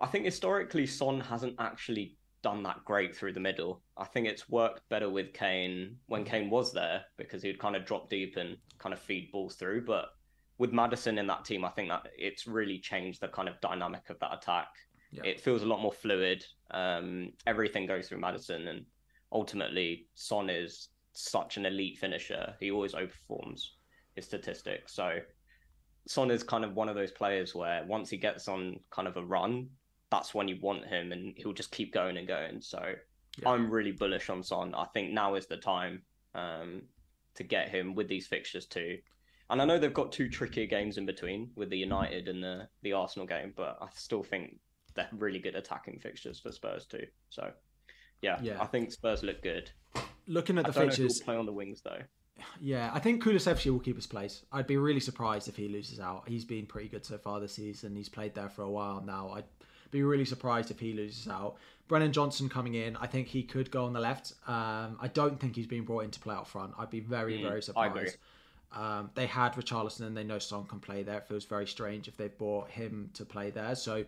[0.00, 3.82] I think historically Son hasn't actually done that great through the middle.
[3.96, 7.84] I think it's worked better with Kane when Kane was there because he'd kind of
[7.84, 9.84] drop deep and kind of feed balls through.
[9.84, 10.06] But
[10.58, 14.10] with Maddison in that team, I think that it's really changed the kind of dynamic
[14.10, 14.68] of that attack.
[15.16, 15.30] Yeah.
[15.30, 16.44] It feels a lot more fluid.
[16.70, 18.84] Um, everything goes through Maddison, and
[19.32, 22.54] ultimately, Son is such an elite finisher.
[22.60, 23.62] He always outperforms
[24.14, 24.94] his statistics.
[24.94, 25.18] So
[26.06, 29.16] Son is kind of one of those players where once he gets on kind of
[29.16, 29.68] a run,
[30.10, 32.60] that's when you want him, and he'll just keep going and going.
[32.60, 32.94] So
[33.38, 33.48] yeah.
[33.48, 34.74] I'm really bullish on Son.
[34.74, 36.02] I think now is the time
[36.34, 36.82] um,
[37.34, 38.98] to get him with these fixtures too.
[39.48, 42.68] And I know they've got two trickier games in between with the United and the
[42.82, 44.58] the Arsenal game, but I still think
[44.96, 47.06] they're really good attacking fixtures for Spurs too.
[47.30, 47.50] So
[48.22, 48.60] yeah, yeah.
[48.60, 49.70] I think Spurs look good.
[50.26, 52.02] Looking at the fixtures, play on the wings though.
[52.60, 54.44] Yeah, I think Kulusevski will keep his place.
[54.52, 56.28] I'd be really surprised if he loses out.
[56.28, 57.96] He's been pretty good so far this season.
[57.96, 59.30] He's played there for a while now.
[59.34, 59.44] I'd
[59.90, 61.56] be really surprised if he loses out.
[61.88, 64.34] Brennan Johnson coming in, I think he could go on the left.
[64.46, 66.74] Um, I don't think he's been brought in to play out front.
[66.78, 68.18] I'd be very, mm, very surprised.
[68.72, 71.18] Um, they had Richarlison and they know Son can play there.
[71.18, 73.74] It feels very strange if they've brought him to play there.
[73.74, 74.04] So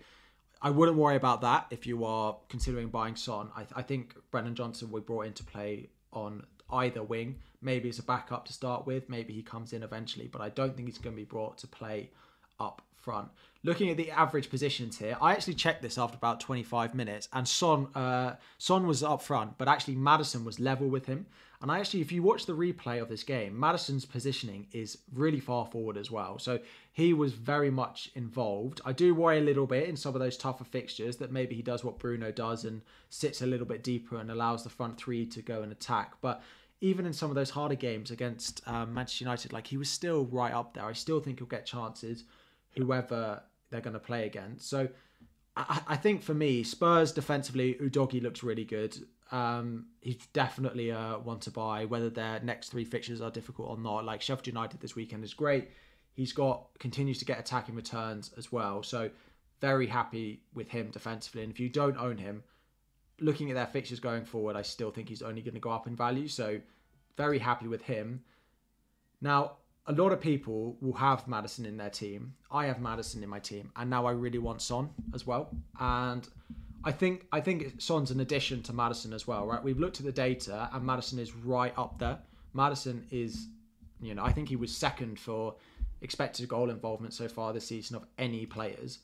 [0.60, 3.50] I wouldn't worry about that if you are considering buying Son.
[3.56, 7.36] I, I think Brennan Johnson will be brought into play on either wing.
[7.60, 9.08] Maybe as a backup to start with.
[9.08, 11.66] Maybe he comes in eventually, but I don't think he's going to be brought to
[11.66, 12.10] play
[12.60, 13.28] up front.
[13.64, 17.46] Looking at the average positions here, I actually checked this after about 25 minutes, and
[17.46, 21.26] Son uh, Son was up front, but actually Maddison was level with him.
[21.60, 25.40] And I actually, if you watch the replay of this game, Maddison's positioning is really
[25.40, 26.38] far forward as well.
[26.38, 26.60] So
[26.92, 28.80] he was very much involved.
[28.84, 31.62] I do worry a little bit in some of those tougher fixtures that maybe he
[31.62, 35.26] does what Bruno does and sits a little bit deeper and allows the front three
[35.26, 36.12] to go and attack.
[36.20, 36.42] But
[36.80, 40.26] even in some of those harder games against um, Manchester United, like he was still
[40.26, 40.84] right up there.
[40.84, 42.22] I still think he'll get chances,
[42.78, 44.70] whoever they're going to play against.
[44.70, 44.88] So
[45.56, 48.96] I, I, think for me, Spurs defensively, Udogie looks really good.
[49.30, 51.84] Um, he's definitely a one to buy.
[51.84, 55.34] Whether their next three fixtures are difficult or not, like Sheffield United this weekend is
[55.34, 55.68] great.
[56.14, 58.82] He's got continues to get attacking returns as well.
[58.82, 59.10] So
[59.60, 61.42] very happy with him defensively.
[61.42, 62.42] And if you don't own him,
[63.20, 65.86] looking at their fixtures going forward, I still think he's only going to go up
[65.86, 66.28] in value.
[66.28, 66.60] So
[67.16, 68.22] very happy with him.
[69.20, 69.56] Now,
[69.88, 72.34] a lot of people will have Maddison in their team.
[72.52, 75.48] I have Maddison in my team, and now I really want Son as well.
[75.80, 76.28] And
[76.84, 79.62] I think I think Son's an addition to Maddison as well, right?
[79.62, 82.18] We've looked at the data, and Maddison is right up there.
[82.52, 83.48] Maddison is,
[84.00, 85.56] you know, I think he was second for
[86.02, 89.00] expected goal involvement so far this season of any players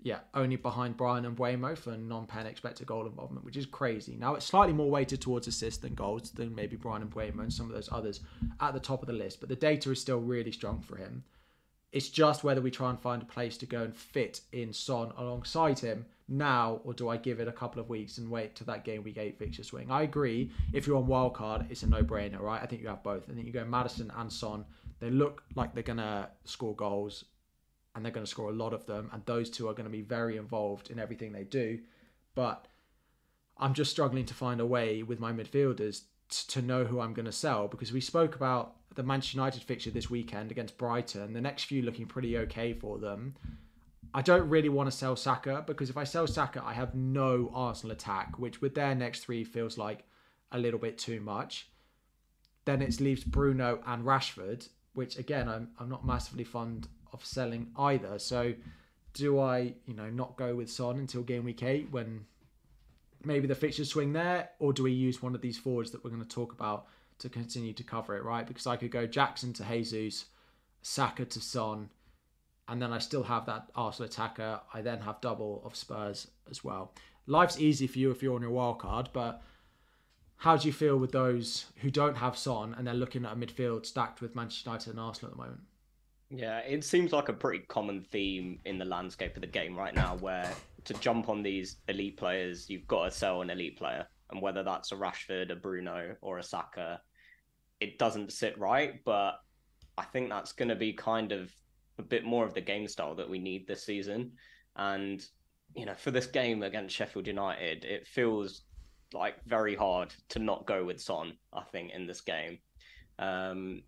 [0.00, 4.16] yeah, only behind Bryan Mbeumo for non-pen expected goal involvement, which is crazy.
[4.16, 7.66] Now it's slightly more weighted towards assists than goals than maybe Bryan Mbeumo and some
[7.66, 8.20] of those others
[8.60, 11.24] at the top of the list, but the data is still really strong for him.
[11.90, 15.10] It's just whether we try and find a place to go and fit in Son
[15.16, 18.64] alongside him now, or do I give it a couple of weeks and wait to
[18.64, 19.90] that game week eight fixture swing?
[19.90, 20.52] I agree.
[20.72, 22.62] If you're on wildcard, it's a no-brainer, right?
[22.62, 23.28] I think you have both.
[23.30, 24.66] I think you go Maddison and Son.
[25.00, 27.24] They look like they're gonna score goals
[27.98, 29.10] and they're going to score a lot of them.
[29.12, 31.80] And those two are going to be very involved in everything they do.
[32.36, 32.66] But
[33.58, 36.02] I'm just struggling to find a way with my midfielders
[36.46, 39.90] to know who I'm going to sell because we spoke about the Manchester United fixture
[39.90, 41.32] this weekend against Brighton.
[41.32, 43.34] The next few looking pretty okay for them.
[44.14, 47.50] I don't really want to sell Saka because if I sell Saka, I have no
[47.52, 50.04] Arsenal attack, which with their next three feels like
[50.52, 51.68] a little bit too much.
[52.64, 57.68] Then it leaves Bruno and Rashford, which again I'm I'm not massively fond of selling
[57.76, 58.18] either.
[58.18, 58.54] So
[59.14, 62.24] do I, you know, not go with Son until game week eight when
[63.24, 66.10] maybe the fixtures swing there, or do we use one of these forwards that we're
[66.10, 66.86] going to talk about
[67.18, 68.46] to continue to cover it, right?
[68.46, 70.26] Because I could go Jackson to Jesus,
[70.82, 71.90] Saka to Son,
[72.68, 74.60] and then I still have that Arsenal attacker.
[74.72, 76.92] I then have double of Spurs as well.
[77.26, 79.42] Life's easy for you if you're on your wild card, but
[80.36, 83.36] how do you feel with those who don't have Son and they're looking at a
[83.36, 85.60] midfield stacked with Manchester United and Arsenal at the moment?
[86.30, 89.94] Yeah, it seems like a pretty common theme in the landscape of the game right
[89.94, 90.52] now where
[90.84, 94.06] to jump on these elite players, you've got to sell an elite player.
[94.30, 97.00] And whether that's a Rashford, a Bruno, or a Saka,
[97.80, 99.02] it doesn't sit right.
[99.04, 99.40] But
[99.96, 101.50] I think that's going to be kind of
[101.98, 104.32] a bit more of the game style that we need this season.
[104.76, 105.24] And,
[105.74, 108.62] you know, for this game against Sheffield United, it feels
[109.14, 112.58] like very hard to not go with Son, I think, in this game.
[113.18, 113.82] Um,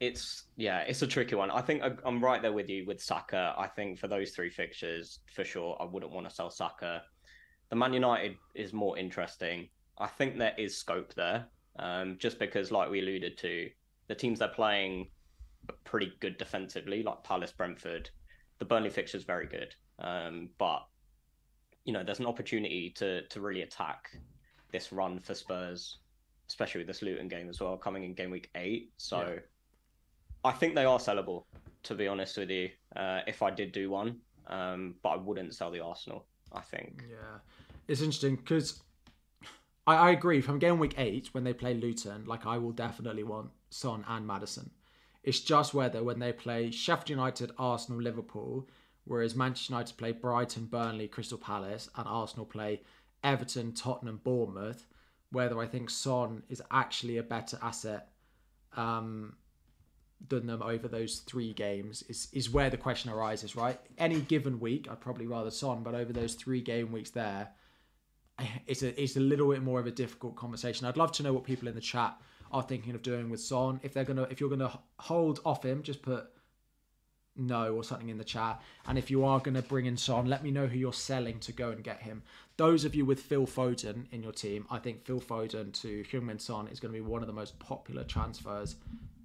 [0.00, 1.50] it's yeah, it's a tricky one.
[1.50, 3.54] I think I'm right there with you with Saka.
[3.58, 7.02] I think for those three fixtures, for sure, I wouldn't want to sell Saka.
[7.70, 9.68] The Man United is more interesting.
[9.98, 11.46] I think there is scope there,
[11.78, 13.68] um, just because, like we alluded to,
[14.06, 15.08] the teams they're playing
[15.68, 18.08] are pretty good defensively, like Palace, Brentford.
[18.58, 20.86] The Burnley fixture is very good, um, but
[21.84, 24.10] you know, there's an opportunity to to really attack
[24.70, 25.98] this run for Spurs,
[26.48, 28.92] especially with this Luton game as well, coming in game week eight.
[28.96, 29.20] So.
[29.20, 29.40] Yeah
[30.48, 31.44] I think they are sellable,
[31.84, 32.70] to be honest with you.
[32.96, 36.24] Uh, if I did do one, um, but I wouldn't sell the Arsenal.
[36.52, 37.04] I think.
[37.08, 37.38] Yeah,
[37.86, 38.80] it's interesting because
[39.86, 40.40] I, I agree.
[40.40, 44.26] From game week eight when they play Luton, like I will definitely want Son and
[44.26, 44.70] Maddison.
[45.22, 48.66] It's just whether when they play Sheffield United, Arsenal, Liverpool,
[49.04, 52.80] whereas Manchester United play Brighton, Burnley, Crystal Palace, and Arsenal play
[53.22, 54.86] Everton, Tottenham, Bournemouth,
[55.30, 58.08] whether I think Son is actually a better asset
[58.76, 59.36] um,
[60.26, 63.78] than them over those three games is is where the question arises, right?
[63.96, 67.50] Any given week, I'd probably rather Son, but over those three game weeks there,
[68.66, 70.86] it's a it's a little bit more of a difficult conversation.
[70.86, 73.80] I'd love to know what people in the chat are thinking of doing with Son.
[73.82, 76.28] If they're gonna if you're gonna hold off him, just put
[77.36, 78.60] no or something in the chat.
[78.86, 81.52] And if you are gonna bring in Son, let me know who you're selling to
[81.52, 82.22] go and get him.
[82.56, 86.40] Those of you with Phil Foden in your team, I think Phil Foden to Heung-min
[86.40, 88.74] Son is going to be one of the most popular transfers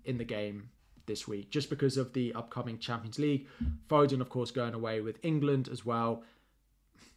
[0.06, 0.69] in the game
[1.06, 3.48] this week, just because of the upcoming Champions League.
[3.89, 6.24] Foden, of course, going away with England as well.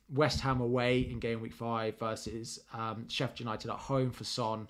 [0.08, 4.68] West Ham away in game week five versus um, Sheffield United at home for Son.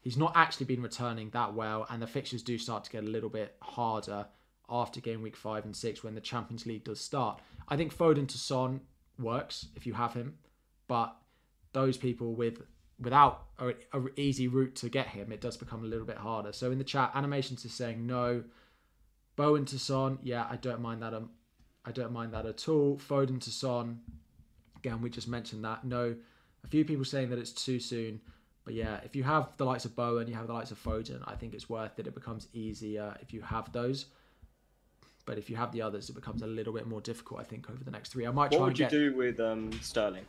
[0.00, 3.06] He's not actually been returning that well, and the fixtures do start to get a
[3.06, 4.26] little bit harder
[4.68, 7.40] after game week five and six when the Champions League does start.
[7.68, 8.80] I think Foden to Son
[9.18, 10.38] works if you have him,
[10.88, 11.16] but
[11.72, 12.62] those people with
[13.00, 16.52] without a, a, easy route to get him, it does become a little bit harder.
[16.52, 18.44] So in the chat, animations is saying no.
[19.36, 21.12] Bowen to Son, yeah, I don't mind that.
[21.12, 21.30] Um,
[21.84, 22.96] I don't mind that at all.
[22.96, 24.00] Foden to Son,
[24.76, 25.84] again, we just mentioned that.
[25.84, 26.16] No,
[26.64, 28.20] a few people saying that it's too soon.
[28.64, 31.22] But yeah, if you have the likes of Bowen, you have the likes of Foden,
[31.26, 32.06] I think it's worth it.
[32.06, 34.06] It becomes easier if you have those.
[35.26, 37.68] But if you have the others, it becomes a little bit more difficult, I think,
[37.68, 38.26] over the next three.
[38.26, 38.90] I might try What would you get...
[38.90, 40.24] do with um, Sterling?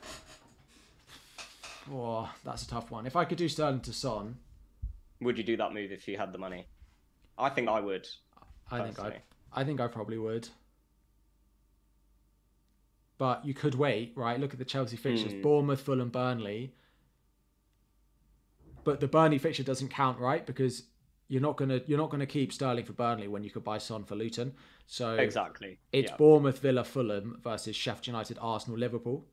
[1.92, 3.06] Oh, that's a tough one.
[3.06, 4.38] If I could do Sterling to Son,
[5.22, 6.68] would you do that move if you had the money?
[7.38, 8.08] I think I would.
[8.70, 9.22] I think I,
[9.54, 10.50] I think I probably would.
[13.18, 14.40] But you could wait, right?
[14.40, 15.42] Look at the Chelsea fixtures: mm.
[15.42, 16.74] Bournemouth, Fulham, Burnley.
[18.84, 20.46] But the Burnley fixture doesn't count, right?
[20.46, 20.84] Because
[21.28, 24.04] you're not gonna you're not gonna keep Sterling for Burnley when you could buy Son
[24.04, 24.54] for Luton.
[24.86, 26.18] So exactly, it's yeah.
[26.18, 29.26] Bournemouth, Villa, Fulham versus Sheffield United, Arsenal, Liverpool.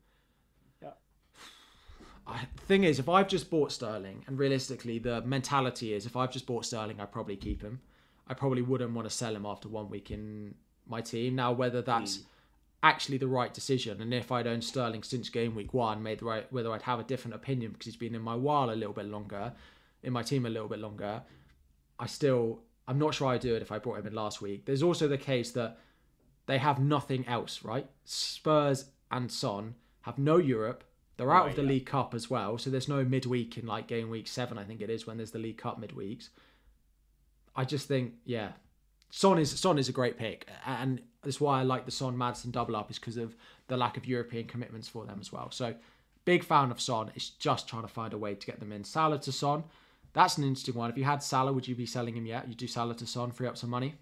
[2.27, 6.15] I, the thing is, if I've just bought Sterling, and realistically, the mentality is if
[6.15, 7.81] I've just bought Sterling, I probably keep him.
[8.27, 10.55] I probably wouldn't want to sell him after one week in
[10.87, 11.35] my team.
[11.35, 12.23] Now, whether that's mm.
[12.81, 16.25] actually the right decision, and if I'd owned Sterling since game week one, made the
[16.25, 18.93] right, whether I'd have a different opinion because he's been in my while a little
[18.93, 19.53] bit longer,
[20.01, 21.21] in my team a little bit longer,
[21.99, 24.65] I still, I'm not sure I'd do it if I brought him in last week.
[24.65, 25.77] There's also the case that
[26.47, 27.87] they have nothing else, right?
[28.03, 30.83] Spurs and Son have no Europe
[31.17, 31.69] they're out right, of the yeah.
[31.69, 34.57] League Cup as well, so there's no midweek in like game week seven.
[34.57, 36.29] I think it is when there's the League Cup midweeks.
[37.55, 38.49] I just think, yeah,
[39.09, 42.51] Son is Son is a great pick, and that's why I like the Son Maddison
[42.51, 43.35] double up is because of
[43.67, 45.51] the lack of European commitments for them as well.
[45.51, 45.73] So,
[46.25, 47.11] big fan of Son.
[47.15, 48.83] It's just trying to find a way to get them in.
[48.83, 49.63] Salah to Son,
[50.11, 50.89] that's an interesting one.
[50.89, 52.47] If you had Salah, would you be selling him yet?
[52.49, 53.95] You do Salah to Son, free up some money.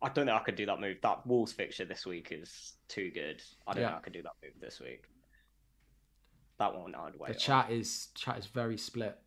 [0.00, 0.96] I don't think I could do that move.
[1.02, 3.42] That Wolves fixture this week is too good.
[3.66, 3.88] I don't yeah.
[3.88, 5.04] think I could do that move this week
[6.58, 7.28] that one I'd wait.
[7.28, 9.18] The chat is chat is very split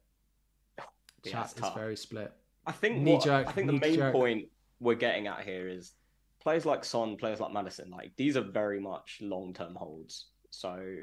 [1.26, 2.34] Yeah, chat is very split.
[2.66, 4.14] I think Knee what, jerk- I think the main jerk.
[4.14, 4.46] point
[4.80, 5.94] we're getting at here is
[6.40, 10.28] players like Son, players like Maddison, like these are very much long term holds.
[10.52, 10.98] So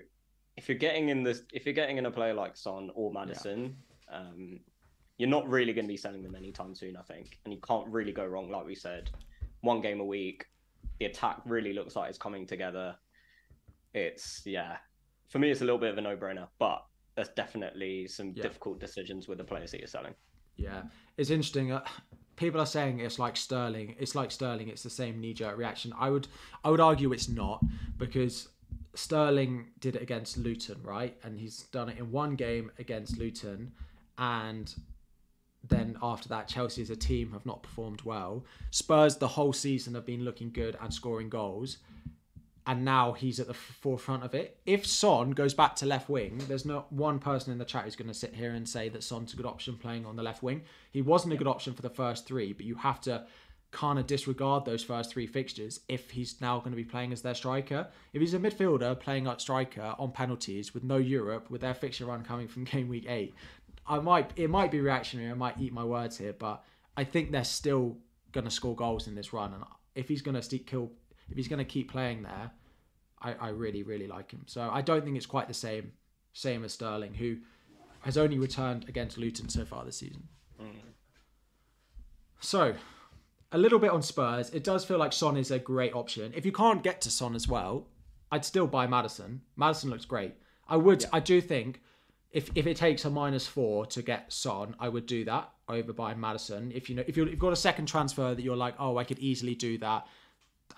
[0.57, 3.77] if you're getting in this, if you're getting in a player like Son or Maddison,
[4.13, 4.61] um,
[5.19, 7.87] you're not really going to be selling them anytime soon, I think, and you can't
[7.89, 8.51] really go wrong.
[8.51, 9.11] Like we said,
[9.61, 10.47] one game a week,
[10.99, 12.97] the attack really looks like it's coming together.
[13.93, 14.77] It's yeah,
[15.29, 18.43] for me, it's a little bit of a no brainer, but there's definitely some Yeah.
[18.43, 20.15] difficult decisions with the players that you're selling.
[20.57, 20.85] Yeah,
[21.17, 21.73] it's interesting.
[21.73, 21.85] Uh,
[22.37, 23.97] people are saying it's like Sterling.
[23.99, 24.69] It's like Sterling.
[24.69, 25.93] It's the same knee jerk reaction.
[25.99, 26.29] I would
[26.65, 27.63] I would argue it's not
[27.99, 28.49] because
[28.95, 31.17] Sterling did it against Luton, right?
[31.23, 33.73] And he's done it in one game against Luton,
[34.19, 34.75] and
[35.69, 38.45] then after that, Chelsea as a team have not performed well.
[38.71, 41.79] Spurs the whole season have been looking good and scoring goals.
[42.69, 44.59] And now he's at the forefront of it.
[44.67, 47.95] If Son goes back to left wing, there's not one person in the chat who's
[47.95, 50.43] going to sit here and say that Son's a good option playing on the left
[50.43, 50.63] wing.
[50.91, 53.25] He wasn't a good option for the first three, but you have to
[53.71, 57.23] kind of disregard those first three fixtures if he's now going to be playing as
[57.23, 57.87] their striker.
[58.13, 62.07] If he's a midfielder playing at striker on penalties with no Europe, with their fixture
[62.07, 63.35] run coming from game week eight,
[63.87, 65.31] I might it might be reactionary.
[65.31, 66.65] I might eat my words here, but
[66.97, 67.99] I think they're still
[68.33, 69.55] going to score goals in this run.
[69.55, 69.63] And
[69.95, 70.91] if he's going to kill,
[71.31, 72.51] if he's going to keep playing there,
[73.21, 74.43] I, I really really like him.
[74.47, 75.93] So I don't think it's quite the same
[76.33, 77.39] same as Sterling, who
[78.01, 80.29] has only returned against Luton so far this season.
[80.61, 80.81] Mm.
[82.41, 82.75] So
[83.53, 84.51] a little bit on Spurs.
[84.51, 86.33] It does feel like Son is a great option.
[86.35, 87.89] If you can't get to Son as well,
[88.31, 89.41] I'd still buy Maddison.
[89.57, 90.35] Maddison looks great.
[90.69, 91.05] I would.
[91.13, 91.81] I do think
[92.33, 95.93] if if it takes a minus four to get Son, I would do that over
[95.93, 96.73] buying Maddison.
[96.73, 99.05] If you know if, you have got a second transfer that you're like, oh, I
[99.05, 100.07] could easily do that,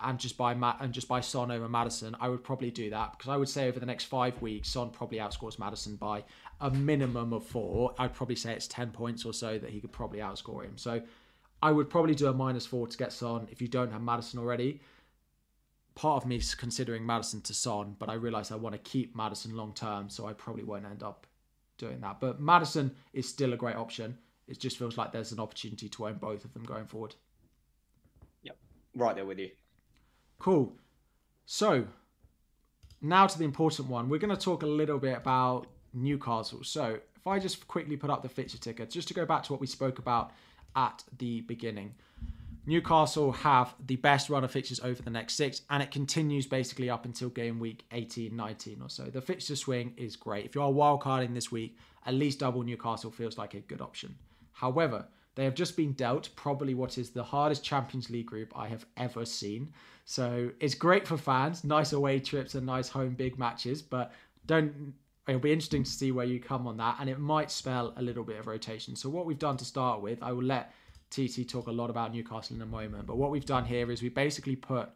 [0.01, 3.17] and just buy Matt and just buy Son over Maddison, I would probably do that
[3.17, 6.23] because I would say over the next five weeks, Son probably outscores Maddison by
[6.61, 7.93] a minimum of four.
[7.97, 10.77] I'd probably say it's ten points or so that he could probably outscore him.
[10.77, 11.01] So
[11.61, 14.39] I would probably do a minus four to get Son if you don't have Maddison
[14.39, 14.81] already.
[15.95, 19.15] Part of me is considering Maddison to Son, but I realise I want to keep
[19.15, 21.27] Maddison long term, so I probably won't end up
[21.77, 22.21] doing that.
[22.21, 24.17] But Maddison is still a great option.
[24.47, 27.15] It just feels like there's an opportunity to own both of them going forward.
[28.43, 28.57] Yep,
[28.95, 29.49] right there with you.
[30.39, 30.73] Cool.
[31.45, 31.85] So
[33.01, 34.09] now to the important one.
[34.09, 36.63] We're going to talk a little bit about Newcastle.
[36.63, 39.53] So if I just quickly put up the fixture ticker, just to go back to
[39.53, 40.31] what we spoke about
[40.75, 41.95] at the beginning.
[42.65, 46.89] Newcastle have the best run of fixtures over the next six, and it continues basically
[46.89, 49.05] up until game week 18, 19 or so.
[49.05, 50.45] The fixture swing is great.
[50.45, 54.15] If you are wildcarding this week, at least double Newcastle feels like a good option.
[54.51, 58.67] However, they have just been dealt probably what is the hardest Champions League group I
[58.67, 59.73] have ever seen.
[60.05, 64.11] So it's great for fans, nice away trips and nice home big matches, but
[64.45, 64.93] don't
[65.27, 68.01] it'll be interesting to see where you come on that and it might spell a
[68.01, 68.95] little bit of rotation.
[68.95, 70.73] So what we've done to start with, I will let
[71.11, 74.01] TT talk a lot about Newcastle in a moment, but what we've done here is
[74.01, 74.89] we basically put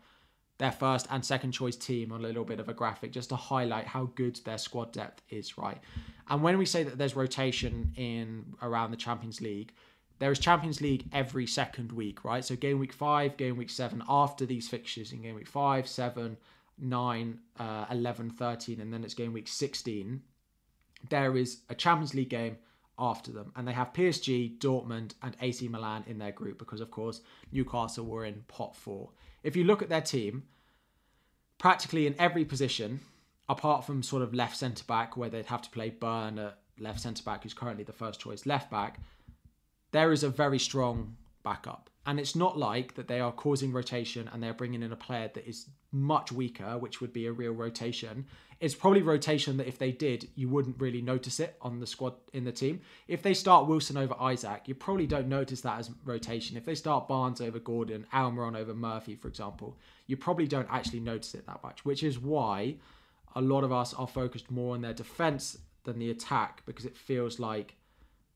[0.58, 3.36] their first and second choice team on a little bit of a graphic just to
[3.36, 5.80] highlight how good their squad depth is, right?
[6.30, 9.74] And when we say that there's rotation in around the Champions League,
[10.20, 12.45] there is Champions League every second week, right?
[12.45, 16.38] So game week five, game week seven, after these fixtures in game week five, seven,
[16.78, 20.22] nine, uh, 11, 13, and then it's game week 16.
[21.09, 22.57] There is a Champions League game
[22.97, 26.91] after them, and they have PSG, Dortmund, and AC Milan in their group because, of
[26.91, 29.09] course, Newcastle were in pot four.
[29.43, 30.43] If you look at their team,
[31.57, 33.01] practically in every position,
[33.49, 37.01] apart from sort of left centre back, where they'd have to play Burn at left
[37.01, 38.99] centre back, who's currently the first choice left back,
[39.94, 41.89] there is a very strong backup.
[42.06, 45.32] And it's not like that they are causing rotation and they're bringing in a player
[45.34, 48.26] that is much weaker, which would be a real rotation.
[48.60, 52.16] It's probably rotation that if they did, you wouldn't really notice it on the squad
[52.34, 52.82] in the team.
[53.08, 56.58] If they start Wilson over Isak, you probably don't notice that as rotation.
[56.58, 59.78] If they start Barnes over Gordon, Almiron over Murphy, for example,
[60.08, 62.76] you probably don't actually notice it that much, which is why
[63.36, 66.98] a lot of us are focused more on their defense than the attack because it
[66.98, 67.76] feels like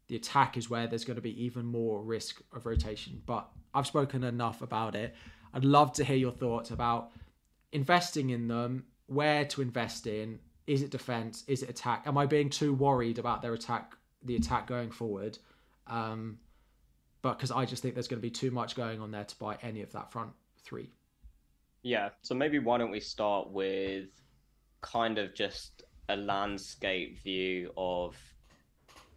[0.07, 3.21] the attack is where there's going to be even more risk of rotation.
[3.25, 5.15] But I've spoken enough about it.
[5.53, 7.11] I'd love to hear your thoughts about
[7.71, 10.39] investing in them, where to invest in.
[10.65, 11.43] Is it defense?
[11.47, 12.03] Is it attack?
[12.05, 15.37] Am I being too worried about their attack, the attack going forward?
[15.87, 16.39] Um,
[17.21, 19.35] but because I just think there's going to be too much going on there to
[19.37, 20.31] buy any of that front
[20.63, 20.89] three.
[21.83, 24.09] Yeah, so maybe why don't we start with
[24.81, 28.15] kind of just a landscape view of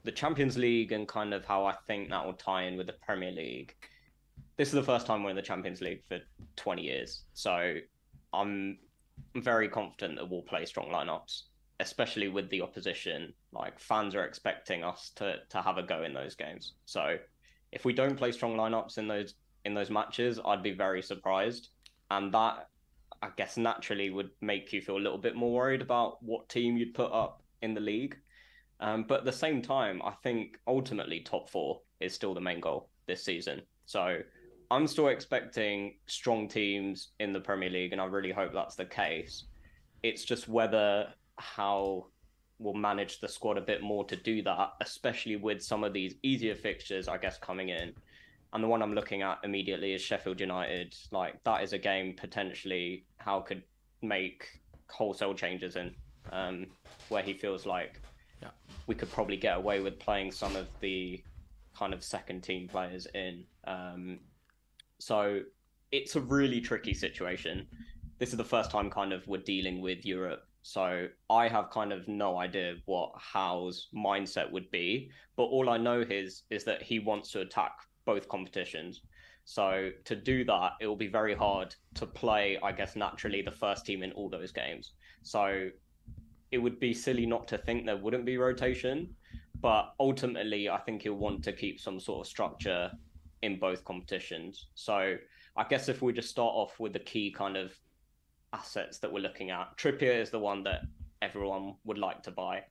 [0.05, 2.95] the Champions League and kind of how I think that will tie in with the
[3.05, 3.75] Premier League.
[4.57, 6.19] This is the first time we're in the Champions League for
[6.57, 7.75] 20 years, so
[8.33, 8.79] I'm
[9.37, 11.43] very confident that we'll play strong lineups.
[11.81, 13.33] especially with the opposition.
[13.53, 16.75] Like fans are expecting us to to have a go in those games.
[16.85, 17.17] So
[17.73, 19.35] if we don't play strong lineups in those
[19.65, 21.71] in those matches, I'd be very surprised.
[22.11, 22.69] And that
[23.23, 26.77] I guess naturally would make you feel a little bit more worried about what team
[26.77, 28.17] you'd put up in the league.
[28.81, 32.61] Um, but at the same time, I think ultimately top four is still the main
[32.61, 33.63] goal this season.
[33.87, 34.19] So
[34.71, 38.87] I'm still expecting strong teams in the Premier League, and I really hope that's the
[38.87, 39.45] case.
[40.03, 42.07] It's just whether Howe
[42.61, 46.15] we'll manage the squad a bit more to do that, especially with some of these
[46.23, 47.93] easier fixtures, I guess, coming in.
[48.53, 50.95] And the one I'm looking at immediately is Sheffield United.
[51.11, 53.63] Like that is a game potentially how could
[54.03, 55.95] make wholesale changes in,
[56.33, 56.67] um,
[57.09, 58.01] where he feels like
[58.43, 58.51] Yeah.
[58.87, 61.23] we could probably get away with playing some of the
[61.77, 63.45] kind of second team players in.
[63.67, 64.21] Um,
[64.99, 65.41] so
[65.93, 67.67] it's a really tricky situation.
[68.19, 70.47] This is the first time kind of we're dealing with Europe.
[70.63, 75.79] So I have kind of no idea what Howe's mindset would be, but all I
[75.79, 77.73] know is is that he wants to attack
[78.05, 79.01] both competitions.
[79.45, 83.51] So to do that, it will be very hard to play, I guess, naturally the
[83.51, 84.93] first team in all those games.
[85.23, 85.71] So
[86.51, 89.15] it would be silly not to think there wouldn't be rotation,
[89.61, 92.91] but ultimately, I think he'll want to keep some sort of structure
[93.43, 94.69] in both competitions.
[94.75, 95.17] So
[95.57, 97.73] I guess if we just start off with the key kind of
[98.53, 100.83] assets that we're looking at, Trippier is the one that
[101.23, 102.63] everyone would like to buy.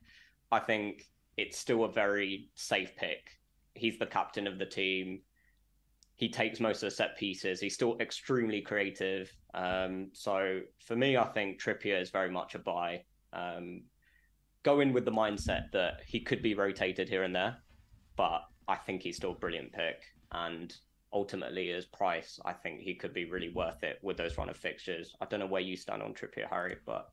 [0.52, 1.06] I think
[1.36, 3.38] it's still a very safe pick.
[3.74, 5.20] He's the captain of the team.
[6.16, 7.60] He takes most of the set pieces.
[7.60, 9.32] He's still extremely creative.
[9.54, 13.04] Um, so for me, I think Trippier is very much a buy.
[13.32, 13.82] Um,
[14.62, 17.56] go in with the mindset that he could be rotated here and there,
[18.16, 20.02] but I think he's still a brilliant pick.
[20.32, 20.74] And
[21.12, 24.56] ultimately, as price, I think he could be really worth it with those run of
[24.56, 25.14] fixtures.
[25.20, 27.10] I don't know where you stand on Trippier, Harry, but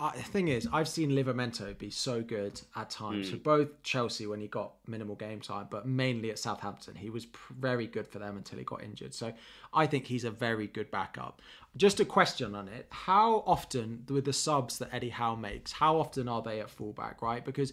[0.00, 4.28] Uh, the thing is, I've seen Livramento be so good at times for both Chelsea
[4.28, 6.94] when he got minimal game time, but mainly at Southampton.
[6.94, 9.12] He was pr- very good for them until he got injured.
[9.12, 9.32] So
[9.74, 11.42] I think he's a very good backup.
[11.76, 15.98] Just a question on it: How often, with the subs that Eddie Howe makes, how
[15.98, 17.20] often are they at fullback?
[17.20, 17.72] Right, because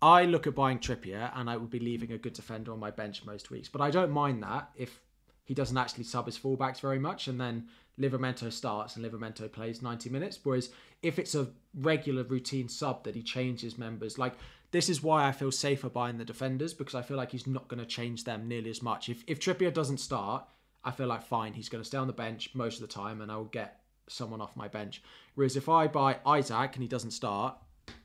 [0.00, 2.90] I look at buying Trippier and I would be leaving a good defender on my
[2.90, 5.00] bench most weeks, but I don't mind that if
[5.44, 7.68] he doesn't actually sub his fullbacks very much, and then
[7.98, 10.38] Livramento starts and Livramento plays 90 minutes.
[10.42, 10.70] Whereas
[11.02, 14.34] if it's a regular routine sub that he changes members, like
[14.70, 17.68] this is why I feel safer buying the defenders because I feel like he's not
[17.68, 19.08] going to change them nearly as much.
[19.08, 20.44] If if Trippier doesn't start,
[20.84, 23.20] I feel like fine, he's going to stay on the bench most of the time,
[23.20, 25.02] and I will get someone off my bench.
[25.34, 27.56] Whereas if I buy Isak and he doesn't start,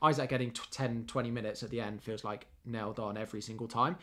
[0.06, 3.68] Isak getting t- 10, 20 minutes at the end feels like nailed on every single
[3.68, 3.96] time.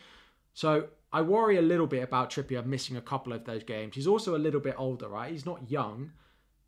[0.54, 3.96] So I worry a little bit about Trippier missing a couple of those games.
[3.96, 5.32] He's also a little bit older, right?
[5.32, 6.12] He's not young.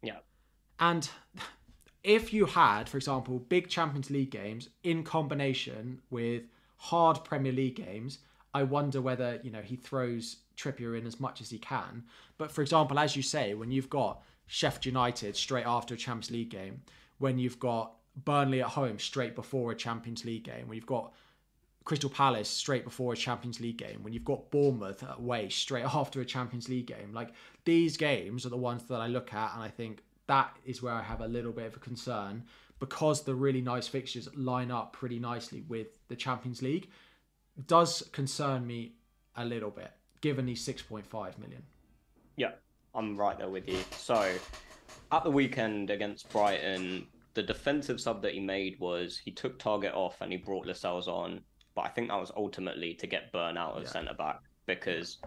[0.02, 0.18] yeah,
[0.80, 1.10] And
[2.04, 6.44] if you had, for example, big Champions League games in combination with
[6.76, 8.20] hard Premier League games,
[8.54, 12.04] I wonder whether, you know, he throws Trippier in as much as he can.
[12.38, 16.32] But for example, as you say, when you've got Sheffield United straight after a Champions
[16.32, 16.82] League game,
[17.18, 17.94] when you've got
[18.26, 21.14] Burnley at home straight before a Champions League game, when you've got
[21.86, 26.22] Crystal Palace straight before a Champions League game, when you've got Bournemouth away straight after
[26.22, 27.34] a Champions League game, like
[27.66, 30.94] these games are the ones that I look at and I think that is where
[30.94, 32.44] I have a little bit of a concern
[32.80, 36.90] because the really nice fixtures line up pretty nicely with the Champions League.
[37.68, 38.94] Does concern me
[39.36, 41.64] a little bit, given he's 6.5 million.
[42.36, 42.52] Yeah,
[42.96, 43.80] I'm right there with you.
[43.98, 44.34] So,
[45.12, 49.94] at the weekend against Brighton, the defensive sub that he made was he took Targett
[49.94, 51.42] off and he brought Lascelles on.
[51.76, 53.90] But I think that was ultimately to get Burn out of Yeah.
[53.90, 55.20] centre back because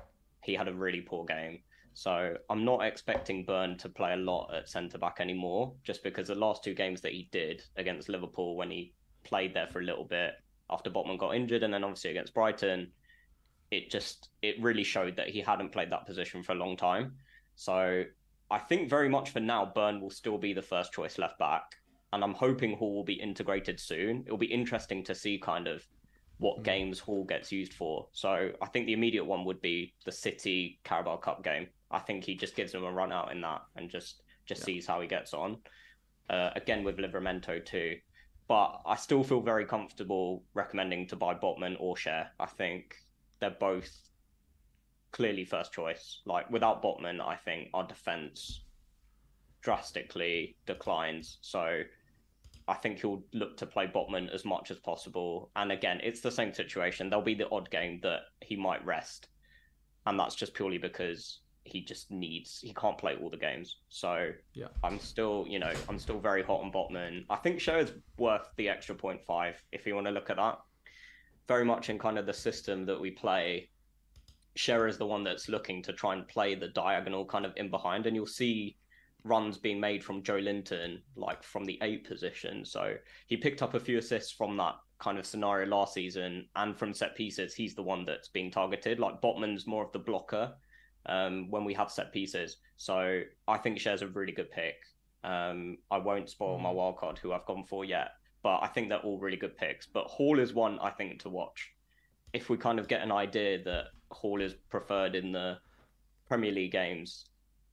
[0.45, 1.63] he had a really poor game.
[1.95, 6.29] So I'm not expecting Burn to play a lot at centre back anymore, just because
[6.29, 8.93] the last two games that he did against Liverpool, when he
[9.25, 10.35] played there for a little bit
[10.69, 12.93] after Botman got injured, and then obviously against Brighton,
[13.71, 17.17] it just it really showed that he hadn't played that position for a long time.
[17.55, 18.05] So
[18.51, 21.65] I think very much for now, Burn will still be the first choice left back,
[22.13, 24.23] and I'm hoping Hall will be integrated soon.
[24.27, 25.85] It'll be interesting to see kind of
[26.39, 28.07] what games Hall gets used for.
[28.13, 31.69] So I think the immediate one would be the City Carabao Cup game.
[31.91, 34.87] I think he just gives him a run out in that and just just sees
[34.87, 35.59] how he gets on.
[36.29, 37.97] Uh, again with Livramento too.
[38.49, 42.29] But I still feel very comfortable recommending to buy Botman or Schär.
[42.39, 42.97] I think
[43.41, 43.91] they're both
[45.13, 46.21] clearly first choice.
[46.27, 48.61] Like without Botman, I think our defense
[49.63, 51.39] drastically declines.
[51.41, 51.83] So
[52.69, 55.51] I think he'll look to play Botman as much as possible.
[55.55, 57.09] And again, it's the same situation.
[57.09, 59.29] There'll be the odd game that he might rest.
[60.07, 63.79] And that's just purely because he just needs he can't play all the games.
[63.89, 67.25] So yeah, I'm still you know I'm still very hot on Botman.
[67.29, 70.59] I think Schär is worth the extra 0.5 if you want to look at that.
[71.49, 73.69] Very much in kind of the system that we play.
[74.57, 77.71] Schär is the one that's looking to try and play the diagonal kind of in
[77.71, 78.77] behind, and you'll see
[79.27, 82.65] runs being made from Joelinton, like from the eight position.
[82.65, 82.95] So
[83.27, 86.95] he picked up a few assists from that kind of scenario last season, and from
[86.95, 88.99] set pieces, he's the one that's being targeted.
[89.01, 90.55] Like Botman's more of the blocker
[91.07, 92.59] um, when we have set pieces.
[92.77, 94.77] So I think Schär's a really good pick.
[95.25, 96.63] Um, I won't spoil mm.
[96.63, 98.11] my wild card who I've gone for yet,
[98.43, 99.87] but I think they're all really good picks.
[99.87, 101.73] But Hall is one I think to watch.
[102.33, 105.59] If we kind of get an idea that Hall is preferred in the
[106.29, 107.27] Premier League games,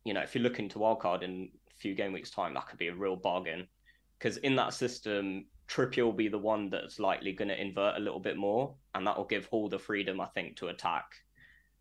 [0.04, 2.68] you know, if you look into to wildcard in a few game weeks' time, that
[2.68, 3.68] could be a real bargain.
[4.18, 8.00] Because in that system, Trippier will be the one that's likely going to invert a
[8.00, 11.06] little bit more, and that will give Hall the freedom, I think, to attack.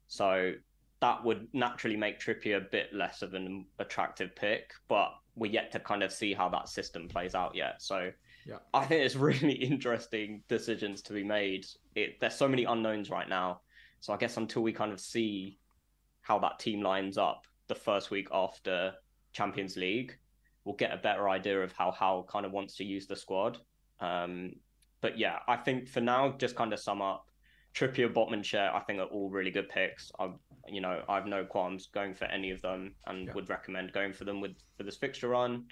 [0.09, 0.53] So
[1.01, 5.73] that would naturally make Trippier a bit less of an attractive pick, but we're yet
[5.73, 7.83] to kind of see how that system plays out yet.
[7.83, 8.13] So
[8.47, 8.59] yeah.
[8.73, 11.67] I think it's really interesting decisions to be made.
[11.95, 13.63] It, there's so many unknowns right now.
[14.01, 15.59] So I guess until we kind of see
[16.21, 18.93] how that team lines up the first week after
[19.33, 20.17] Champions League,
[20.65, 23.59] we'll get a better idea of how Howe kind of wants to use the squad.
[24.01, 24.53] Um,
[25.01, 27.27] but yeah, I think for now, just kind of sum up,
[27.75, 30.13] Trippier, Botman, Schär, I think are all really good picks.
[30.19, 30.31] I,
[30.69, 33.33] you know, I have no qualms going for any of them, and yeah.
[33.35, 35.65] would recommend going for them with for this fixture run.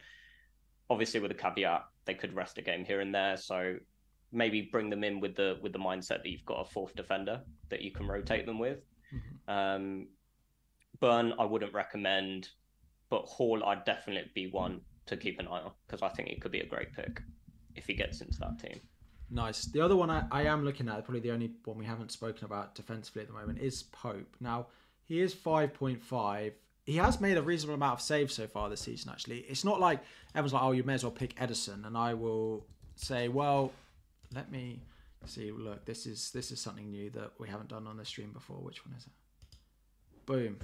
[0.88, 3.76] Obviously, with a caveat, they could rest a game here and there, so
[4.32, 7.42] maybe bring them in with the with the mindset that you've got a fourth defender
[7.68, 8.78] that you can rotate them with.
[9.14, 9.50] Mm-hmm.
[9.52, 10.06] Um,
[11.00, 12.48] Burn, I wouldn't recommend,
[13.08, 16.40] but Hall, I'd definitely be one to keep an eye on because I think it
[16.40, 17.22] could be a great pick
[17.74, 18.80] if he gets into that team.
[19.30, 19.64] Nice.
[19.66, 22.44] The other one I, I am looking at, probably the only one we haven't spoken
[22.44, 24.36] about defensively at the moment, is Pope.
[24.40, 24.66] Now,
[25.04, 26.52] he is 5.5.
[26.84, 29.38] He has made a reasonable amount of saves so far this season, actually.
[29.40, 30.00] It's not like
[30.34, 31.86] everyone's like, oh, you may as well pick Ederson.
[31.86, 33.72] And I will say, well,
[34.34, 34.80] let me
[35.26, 35.52] see.
[35.52, 38.56] Look, this is this is something new that we haven't done on the stream before.
[38.56, 39.12] Which one is it?
[40.26, 40.56] Boom.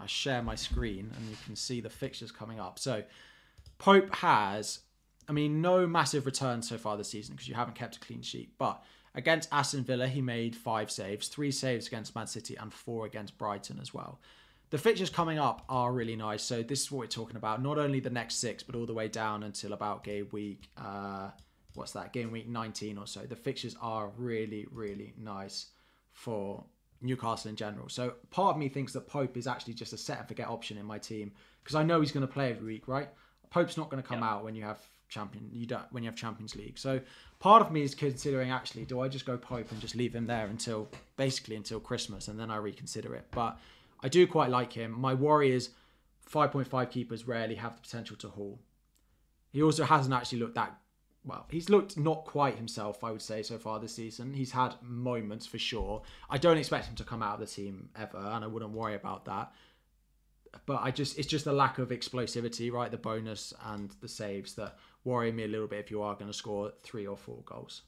[0.00, 2.78] I share my screen and you can see the fixtures coming up.
[2.78, 3.02] So
[3.78, 4.80] Pope has
[5.30, 8.20] I mean, no massive returns so far this season because you haven't kept a clean
[8.20, 8.58] sheet.
[8.58, 8.82] But
[9.14, 13.38] against Aston Villa, he made five saves, three saves against Man City, and four against
[13.38, 14.20] Brighton as well.
[14.70, 16.42] The fixtures coming up are really nice.
[16.42, 17.62] So this is what we're talking about.
[17.62, 20.68] Not only the next six, but all the way down until about game week.
[20.76, 21.30] Uh,
[21.74, 22.12] what's that?
[22.12, 23.20] Game week 19 or so.
[23.20, 25.66] The fixtures are really, really nice
[26.10, 26.64] for
[27.02, 27.88] Newcastle in general.
[27.88, 30.76] So part of me thinks that Pope is actually just a set and forget option
[30.78, 31.32] in my team
[31.62, 33.08] because I know he's going to play every week, right?
[33.50, 34.30] Pope's not going to come yeah.
[34.30, 36.78] out when you have champion you don't when you have Champions League.
[36.78, 37.00] So
[37.40, 40.26] part of me is considering actually do I just go Pope and just leave him
[40.26, 43.26] there until basically until Christmas and then I reconsider it.
[43.32, 43.58] But
[44.02, 44.98] I do quite like him.
[44.98, 45.70] My worry is
[46.32, 48.60] 5.5 keepers rarely have the potential to haul.
[49.52, 50.78] He also hasn't actually looked that
[51.24, 51.46] well.
[51.50, 54.34] He's looked not quite himself, I would say, so far this season.
[54.34, 56.02] He's had moments for sure.
[56.28, 58.94] I don't expect him to come out of the team ever, and I wouldn't worry
[58.94, 59.52] about that
[60.66, 62.90] but I just it's just the lack of explosivity, right?
[62.90, 66.30] The bonus and the saves that worry me a little bit if you are going
[66.30, 67.82] to score three or four goals.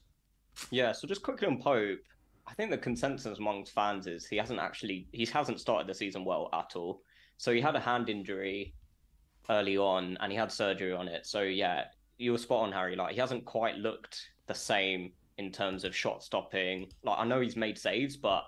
[0.71, 1.99] Yeah, so just quickly on Pope,
[2.47, 6.25] I think the consensus amongst fans is he hasn't actually he hasn't started the season
[6.25, 7.01] well at all.
[7.37, 8.73] So he had a hand injury
[9.49, 11.25] early on and he had surgery on it.
[11.25, 11.85] So yeah,
[12.23, 12.95] you were spot on, Harry.
[12.95, 16.87] Like he hasn't quite looked the same in terms of shot stopping.
[17.03, 18.43] Like I know he's made saves, but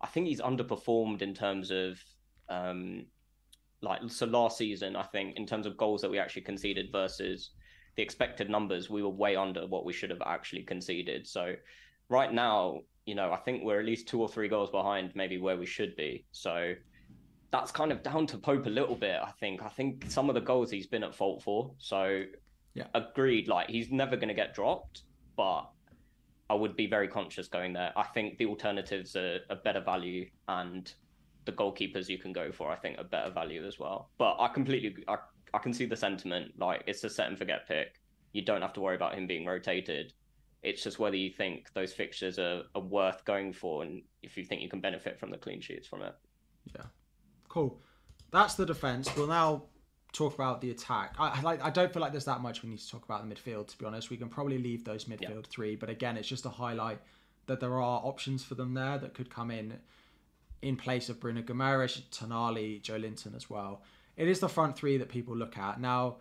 [0.00, 1.98] I think he's underperformed in terms of
[2.48, 3.06] um
[3.80, 7.50] like so last season, I think in terms of goals that we actually conceded versus
[7.96, 11.26] the expected numbers, we were way under what we should have actually conceded.
[11.26, 11.54] So
[12.08, 15.38] right now, you know, I think we're at least two or three goals behind maybe
[15.38, 16.24] where we should be.
[16.32, 16.74] So
[17.50, 19.62] that's kind of down to Pope a little bit, I think.
[19.62, 21.72] I think some of the goals he's been at fault for.
[21.78, 22.24] So
[22.78, 22.86] yeah.
[22.94, 25.02] agreed, like he's never gonna get dropped,
[25.36, 25.70] but
[26.50, 27.92] I would be very conscious going there.
[27.96, 30.92] I think the alternatives are a better value and
[31.44, 34.10] the goalkeepers you can go for, I think, are better value as well.
[34.18, 35.16] But I completely I
[35.54, 36.52] I can see the sentiment.
[36.58, 38.00] Like it's a set and forget pick.
[38.32, 40.12] You don't have to worry about him being rotated.
[40.62, 44.44] It's just whether you think those fixtures are, are worth going for, and if you
[44.44, 46.14] think you can benefit from the clean sheets from it.
[46.74, 46.86] Yeah,
[47.48, 47.80] cool.
[48.30, 49.08] That's the defense.
[49.16, 49.64] We'll now
[50.12, 51.14] talk about the attack.
[51.18, 51.62] I like.
[51.62, 53.68] I don't feel like there's that much we need to talk about the midfield.
[53.68, 55.50] To be honest, we can probably leave those midfield yeah.
[55.50, 55.76] three.
[55.76, 56.98] But again, it's just to highlight
[57.46, 59.78] that there are options for them there that could come in
[60.60, 63.82] in place of Bruno Guimaraes, Tonali, Joelinton as well
[64.18, 65.80] it is the front three that people look at.
[65.80, 66.16] Now,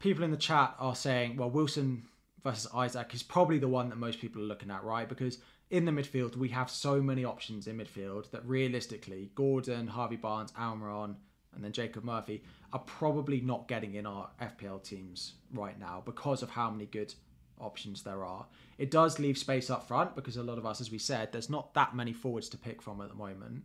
[0.00, 2.02] people in the chat are saying, well, Wilson
[2.42, 5.08] versus Isak is probably the one that most people are looking at, right?
[5.08, 5.38] Because
[5.70, 10.52] in the midfield, we have so many options in midfield that realistically, Gordon, Harvey Barnes,
[10.52, 11.14] Almiron,
[11.54, 12.42] and then Jacob Murphy
[12.72, 17.14] are probably not getting in our FPL teams right now because of how many good
[17.60, 18.46] options there are.
[18.76, 21.50] It does leave space up front because a lot of us, as we said, there's
[21.50, 23.64] not that many forwards to pick from at the moment.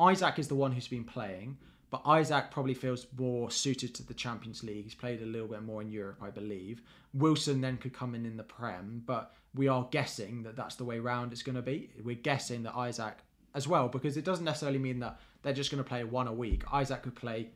[0.00, 1.56] Isak is the one who's been playing,
[1.90, 4.84] but Isak probably feels more suited to the Champions League.
[4.84, 6.82] He's played a little bit more in Europe, I believe.
[7.14, 10.84] Wilson then could come in in the Prem, but we are guessing that that's the
[10.84, 11.90] way round it's going to be.
[12.02, 13.18] We're guessing that Isak
[13.54, 16.32] as well, because it doesn't necessarily mean that they're just going to play one a
[16.32, 16.62] week.
[16.78, 17.50] Isak could play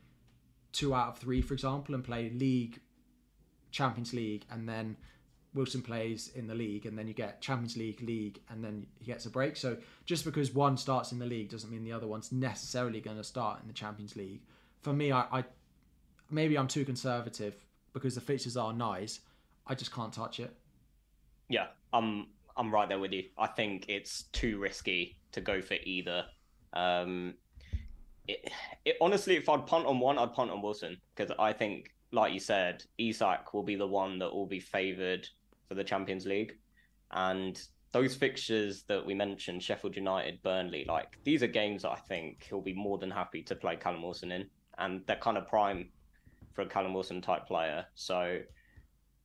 [0.71, 2.79] two out of three, for example, and play League,
[3.71, 4.97] Champions League, and then
[5.53, 9.05] Wilson plays in the league, and then you get Champions League, league, and then he
[9.05, 9.57] gets a break.
[9.57, 13.17] So just because one starts in the league doesn't mean the other one's necessarily going
[13.17, 14.41] to start in the Champions League.
[14.81, 15.43] For me, I, I
[16.29, 17.55] maybe I'm too conservative
[17.93, 19.19] because the fixtures are nice.
[19.67, 20.55] I just can't touch it.
[21.49, 23.25] Yeah, I'm I'm right there with you.
[23.37, 26.25] I think it's too risky to go for either.
[26.73, 27.33] Um,
[28.27, 28.51] it,
[28.85, 32.33] it honestly, if I'd punt on one, I'd punt on Wilson because I think, like
[32.33, 35.27] you said, Isak will be the one that will be favoured
[35.67, 36.57] for the Champions League,
[37.11, 37.61] and
[37.91, 42.45] those fixtures that we mentioned, Sheffield United, Burnley, like these are games that I think
[42.47, 44.47] he'll be more than happy to play Callum Wilson in,
[44.77, 45.89] and they're kind of prime
[46.53, 47.85] for a Callum Wilson type player.
[47.95, 48.39] So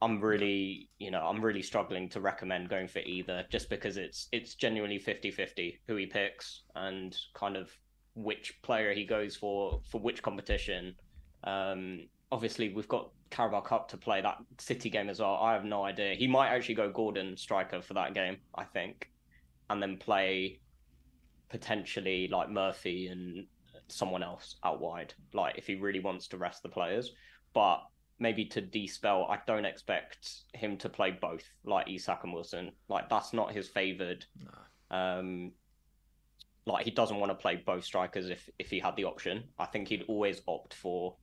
[0.02, 4.28] I'm really, you know, I'm really struggling to recommend going for either just because it's
[4.32, 7.70] it's genuinely 50-50 who he picks and kind of
[8.16, 10.96] which player he goes for for which competition.
[11.44, 15.36] Um, obviously, we've got Carabao Cup to play that City game as well.
[15.36, 16.14] I have no idea.
[16.14, 19.10] He might actually go Gordon striker for that game, I think,
[19.70, 20.60] and then play
[21.48, 23.46] potentially like Murphy and
[23.88, 27.12] someone else out wide, like if he really wants to rest the players.
[27.52, 27.82] But
[28.18, 32.72] maybe to dispel, I don't expect him to play both, like Isak and Wilson.
[32.88, 34.24] Like that's not his favoured.
[34.90, 35.52] Um,
[36.66, 39.44] like he doesn't want to play both strikers if if he had the option.
[39.58, 41.14] I think he'd always opt for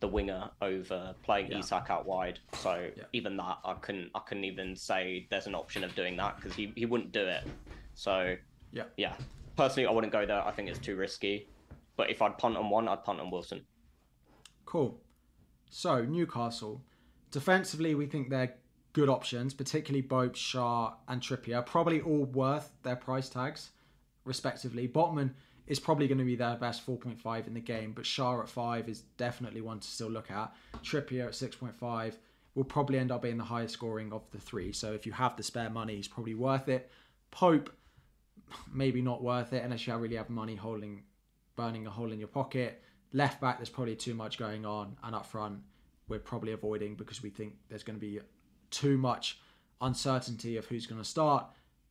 [0.00, 1.58] the winger over playing yeah.
[1.58, 2.38] Isak out wide.
[2.54, 3.04] So yeah.
[3.12, 6.54] even that, I couldn't I couldn't even say there's an option of doing that because
[6.54, 7.44] he he wouldn't do it.
[7.94, 8.36] So
[8.72, 9.14] yeah, yeah.
[9.56, 10.42] Personally, I wouldn't go there.
[10.44, 11.48] I think it's too risky.
[11.96, 13.62] But if I'd punt on one, I'd punt on Wilson.
[14.64, 15.00] Cool.
[15.68, 16.82] So Newcastle,
[17.30, 18.54] defensively, we think they're
[18.92, 21.64] good options, particularly Pope, Schär, and Trippier.
[21.64, 23.70] Probably all worth their price tags,
[24.30, 24.88] respectively.
[24.88, 25.32] Botman
[25.66, 28.88] is probably going to be their best 4.5 in the game, but Schär at 5
[28.88, 30.54] is definitely one to still look at.
[30.82, 32.14] Trippier at 6.5
[32.54, 34.72] will probably end up being the highest scoring of the three.
[34.72, 36.90] So if you have the spare money, he's probably worth it.
[37.30, 37.74] Pope,
[38.72, 41.02] maybe not worth it unless you really have money holding,
[41.56, 42.82] burning a hole in your pocket.
[43.12, 45.60] Left back, there's probably too much going on, and up front,
[46.08, 48.20] we're probably avoiding because we think there's going to be
[48.70, 49.40] too much
[49.80, 51.46] uncertainty of who's going to start.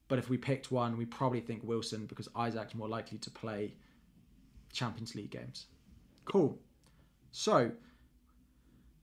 [0.09, 3.75] But if we picked one, we probably think Wilson because Isak's more likely to play
[4.73, 5.67] Champions League games.
[6.25, 6.59] Cool.
[7.31, 7.71] So,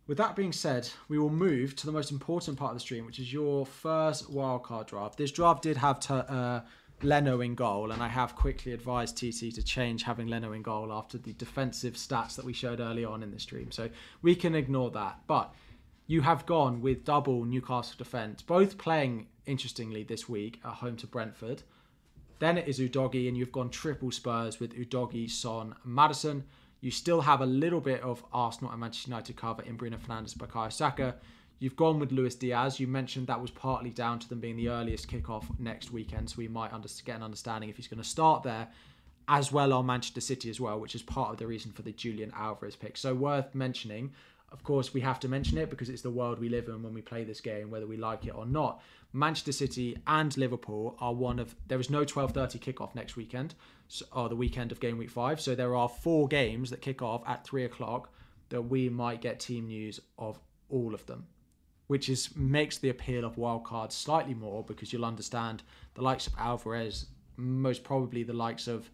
[0.09, 3.07] with that being said, we will move to the most important part of the stream,
[3.07, 5.17] which is your first wildcard draft.
[5.17, 6.61] This draft did have t- uh,
[7.03, 10.93] Leno in goal, and I have quickly advised TC to change having Leno in goal
[10.93, 13.71] after the defensive stats that we showed early on in the stream.
[13.71, 13.91] So
[14.23, 15.21] we can ignore that.
[15.27, 15.55] But
[16.07, 21.07] you have gone with double Newcastle defence, both playing interestingly this week at home to
[21.07, 21.63] Brentford.
[22.39, 26.45] Then it is Udogie, and you've gone triple Spurs with Udogie, Son, Maddison.
[26.81, 30.37] You still have a little bit of Arsenal and Manchester United cover in Bruno Fernandes,
[30.37, 31.15] Bukayo Saka.
[31.59, 32.79] You've gone with Luis Diaz.
[32.79, 36.35] You mentioned that was partly down to them being the earliest kickoff next weekend, so
[36.37, 38.69] we might under- get an understanding if he's going to start there,
[39.29, 41.93] as well on Manchester City as well, which is part of the reason for the
[41.93, 42.97] Julian Alvarez pick.
[42.97, 44.13] So worth mentioning.
[44.53, 46.95] Of course, we have to mention it because it's the world we live in when
[46.95, 48.81] we play this game, whether we like it or not.
[49.13, 53.55] Manchester City and Liverpool are one of there is no 12:30 kickoff next weekend,
[54.13, 55.41] or the weekend of game week five.
[55.41, 58.13] So there are four games that kick off at three o'clock
[58.51, 60.39] that we might get team news of
[60.69, 61.27] all of them,
[61.89, 66.35] which is makes the appeal of wildcards slightly more because you'll understand the likes of
[66.39, 68.91] Alvarez, most probably the likes of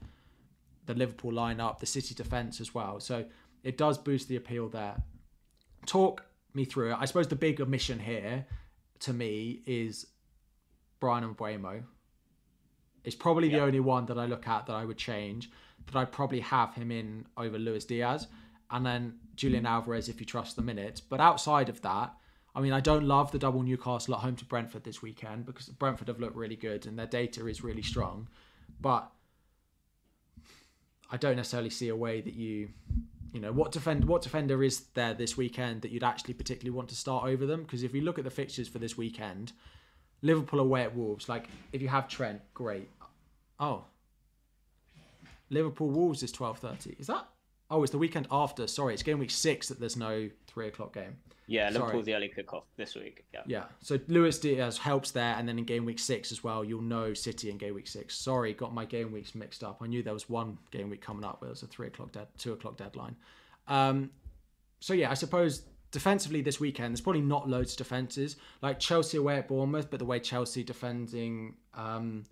[0.86, 3.00] the Liverpool lineup, the City defense as well.
[3.00, 3.26] So
[3.62, 5.02] it does boost the appeal there
[5.86, 6.24] talk
[6.54, 6.96] me through it.
[6.98, 8.46] I suppose the big omission here
[9.00, 10.06] to me is
[11.00, 11.82] Bryan Mbeumo.
[13.04, 15.50] It's probably the only one that I look at that I would change.
[15.86, 18.28] That I'd probably have him in over Luis Diaz,
[18.70, 21.00] and then Julian Alvarez if you trust the minutes.
[21.00, 22.14] But outside of that,
[22.54, 25.68] I mean, I don't love the double Newcastle at home to Brentford this weekend because
[25.68, 28.28] Brentford have looked really good and their data is really strong.
[28.80, 29.10] But
[31.10, 32.68] I don't necessarily see a way that you
[33.32, 36.88] you know what defend what defender is there this weekend that you'd actually particularly want
[36.90, 37.62] to start over them?
[37.62, 39.52] Because if you look at the fixtures for this weekend,
[40.20, 41.28] Liverpool away at Wolves.
[41.28, 42.88] Like if you have Trent, great.
[43.58, 43.84] Oh,
[45.50, 46.94] Liverpool Wolves is twelve thirty.
[46.98, 47.26] Is that?
[47.70, 48.66] Oh, it's the weekend after.
[48.66, 51.16] Sorry, it's game week six that there's no three o'clock game.
[51.46, 51.80] Yeah, Sorry.
[51.80, 53.24] Liverpool's the early kickoff this week.
[53.34, 53.42] Yeah.
[53.46, 53.64] Yeah.
[53.80, 57.14] So Luis Diaz helps there, and then in game week six as well, you'll know
[57.14, 58.16] City in game week six.
[58.16, 59.78] Sorry, got my game weeks mixed up.
[59.82, 62.12] I knew there was one game week coming up, but it was a three o'clock,
[62.12, 63.16] dead, two o'clock deadline.
[63.68, 64.10] Um,
[64.80, 69.18] so yeah, I suppose defensively this weekend, there's probably not loads of defenses like Chelsea
[69.18, 72.24] away at Bournemouth, but the way Chelsea defending, um,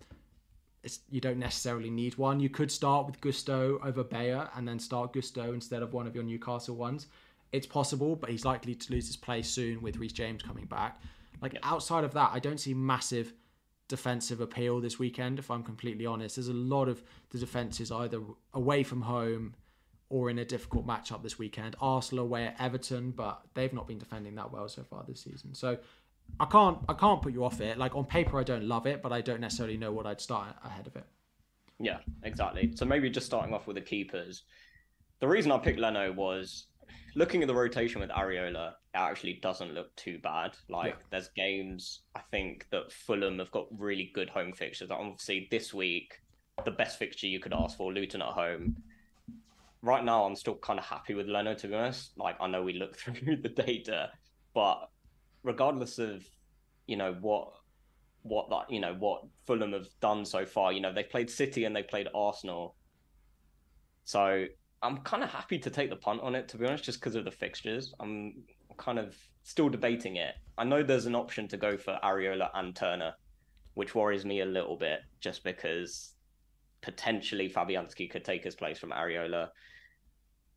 [0.83, 2.39] it's, you don't necessarily need one.
[2.39, 6.15] You could start with Gusto over Bayer and then start Gusto instead of one of
[6.15, 7.07] your Newcastle ones.
[7.51, 11.01] It's possible, but he's likely to lose his place soon with Reece James coming back.
[11.41, 13.33] Like outside of that, I don't see massive
[13.87, 15.37] defensive appeal this weekend.
[15.37, 18.21] If I'm completely honest, there's a lot of the defenses either
[18.53, 19.55] away from home
[20.09, 21.75] or in a difficult matchup this weekend.
[21.81, 25.53] Arsenal away at Everton, but they've not been defending that well so far this season.
[25.55, 25.77] So
[26.39, 27.77] I can't I can't put you off it.
[27.77, 30.55] Like on paper, I don't love it, but I don't necessarily know what I'd start
[30.63, 31.05] ahead of it.
[31.79, 32.71] Yeah, exactly.
[32.75, 34.43] So maybe just starting off with the keepers.
[35.19, 36.67] The reason I picked Leno was
[37.15, 40.55] looking at the rotation with Areola, it actually doesn't look too bad.
[40.69, 41.05] Like Yeah.
[41.11, 44.91] there's games I think that Fulham have got really good home fixtures.
[44.91, 46.19] Obviously this week,
[46.65, 48.75] the best fixture you could ask for, Luton at home.
[49.81, 52.17] Right now I'm still kind of happy with Leno to be honest.
[52.17, 54.11] Like I know we look through the data,
[54.53, 54.89] but
[55.43, 56.23] regardless of
[56.87, 57.53] you know what
[58.23, 61.65] what that you know what Fulham have done so far, you know, they've played City
[61.65, 62.75] and they played Arsenal.
[64.03, 64.45] So
[64.83, 67.15] I'm kind of happy to take the punt on it, to be honest, just because
[67.15, 67.93] of the fixtures.
[67.99, 68.43] I'm
[68.77, 70.33] kind of still debating it.
[70.57, 73.13] I know there's an option to go for Areola and Turner,
[73.75, 76.13] which worries me a little bit, just because
[76.81, 79.49] potentially Fabianski could take his place from Areola.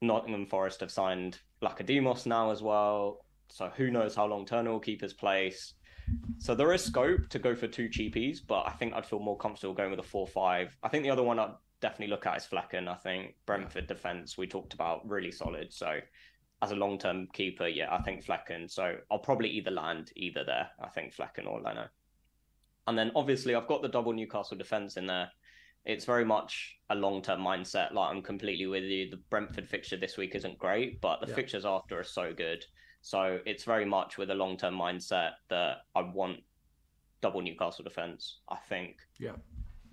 [0.00, 4.80] Nottingham Forest have signed Vlachodimos now as well, so who knows how long Turner will
[4.80, 5.74] keep his place.
[6.38, 9.38] So there is scope to go for two cheapies, but I think I'd feel more
[9.38, 10.76] comfortable going with a four-five.
[10.82, 11.54] I think the other one I'd
[11.84, 12.88] definitely look at is Flekken.
[12.88, 15.70] I think Brentford defense we talked about really solid.
[15.70, 16.00] So
[16.62, 18.70] as a long-term keeper, yeah, I think Flekken.
[18.70, 20.70] So I'll probably either land either there.
[20.82, 21.86] I think Flekken or Leno.
[22.86, 25.30] And then obviously I've got the double Newcastle defense in there.
[25.84, 27.92] It's very much a long-term mindset.
[27.92, 29.10] Like I'm completely with you.
[29.10, 31.34] The Brentford fixture this week isn't great, but the Yeah.
[31.34, 32.64] fixtures after are so good.
[33.02, 36.40] So it's very much with a long-term mindset that I want
[37.20, 38.40] double Newcastle defense.
[38.48, 39.36] I think Yeah.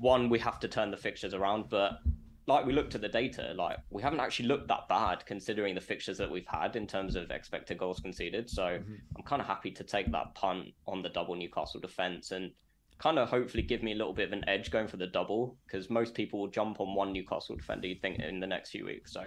[0.01, 1.99] One we have to turn the fixtures around, but
[2.47, 5.81] like we looked at the data, like we haven't actually looked that bad considering the
[5.81, 8.49] fixtures that we've had in terms of expected goals conceded.
[8.49, 12.51] So I'm kind of happy to take that punt on the double Newcastle defense and
[12.97, 15.57] kind of hopefully give me a little bit of an edge going for the double
[15.65, 18.85] because most people will jump on one Newcastle defender you think in the next few
[18.85, 19.13] weeks.
[19.13, 19.25] So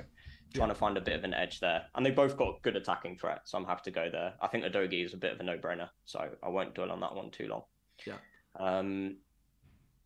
[0.54, 1.82] trying to find a bit of an edge there.
[1.94, 4.34] And they both got good attacking threat, so I'm happy to go there.
[4.40, 7.14] I think Udogie is a bit of a no-brainer, so I won't dwell on that
[7.14, 7.62] one too long.
[8.06, 8.14] Yeah.
[8.58, 9.16] Um,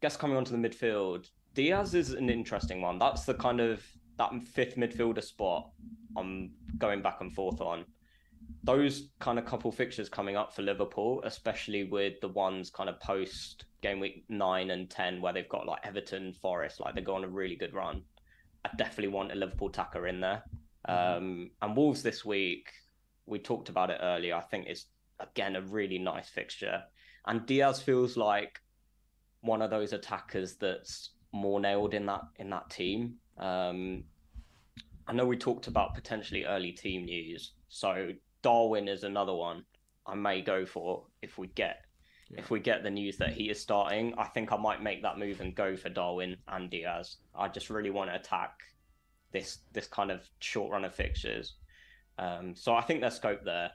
[0.00, 2.98] guess coming on to the midfield, Diaz is an interesting one.
[2.98, 3.82] That's the kind of
[4.18, 5.70] that fifth midfielder spot
[6.16, 7.84] I'm going back and forth on.
[8.64, 13.00] Those kind of couple fixtures coming up for Liverpool, especially with the ones kind of
[13.00, 17.14] post game week nine and ten, where they've got like Everton, Forest, like they go
[17.14, 18.02] on a really good run.
[18.64, 20.42] I definitely want a Liverpool tacker in there.
[20.88, 22.68] Um, and Wolves this week,
[23.26, 24.34] we talked about it earlier.
[24.34, 24.86] I think it's
[25.20, 26.82] again a really nice fixture,
[27.26, 28.60] and Diaz feels like
[29.40, 33.14] one of those attackers that's more nailed in that in that team.
[33.38, 34.04] Um,
[35.06, 38.10] I know we talked about potentially early team news, so
[38.42, 39.64] Darwin is another one
[40.06, 41.84] I may go for if we get
[42.30, 44.12] if we get the news that he is starting.
[44.18, 47.16] I think I might make that move and go for Darwin and Diaz.
[47.34, 48.50] I just really want to attack
[49.32, 51.54] this this kind of short run of fixtures.
[52.18, 53.70] Um, so I think there's scope there.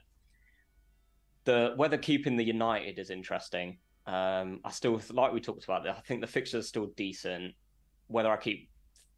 [1.44, 3.78] The whether keeping the United is interesting.
[4.06, 5.84] Um, I still like we talked about.
[5.84, 5.96] that.
[5.96, 7.54] I think the fixtures are still decent.
[8.08, 8.68] Whether I keep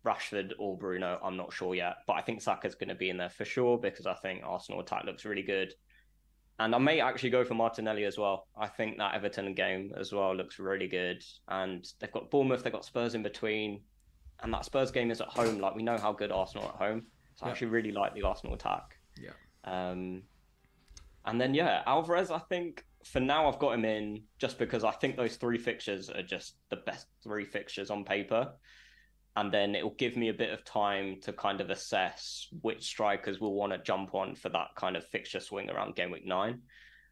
[0.05, 1.97] Rashford or Bruno, I'm not sure yet.
[2.07, 4.81] But I think Saka's going to be in there for sure because I think Arsenal
[4.81, 5.73] attack looks really good.
[6.59, 8.47] And I may actually go for Martinelli as well.
[8.59, 11.23] I think that Everton game as well looks really good.
[11.49, 13.83] And they've got Bournemouth, they've got Spurs in between.
[14.41, 15.59] And that Spurs game is at home.
[15.59, 17.03] Like we know how good Arsenal are at home.
[17.35, 17.53] So I Yeah.
[17.53, 18.97] actually really like the Arsenal attack.
[19.21, 19.31] Yeah.
[19.65, 20.23] Um,
[21.27, 22.31] and then yeah, Alvarez.
[22.31, 26.11] I think for now I've got him in just because I think those three fixtures
[26.11, 28.53] are just the best three fixtures on paper,
[29.37, 32.85] and then it will give me a bit of time to kind of assess which
[32.85, 36.27] strikers will want to jump on for that kind of fixture swing around game week
[36.27, 36.63] nine,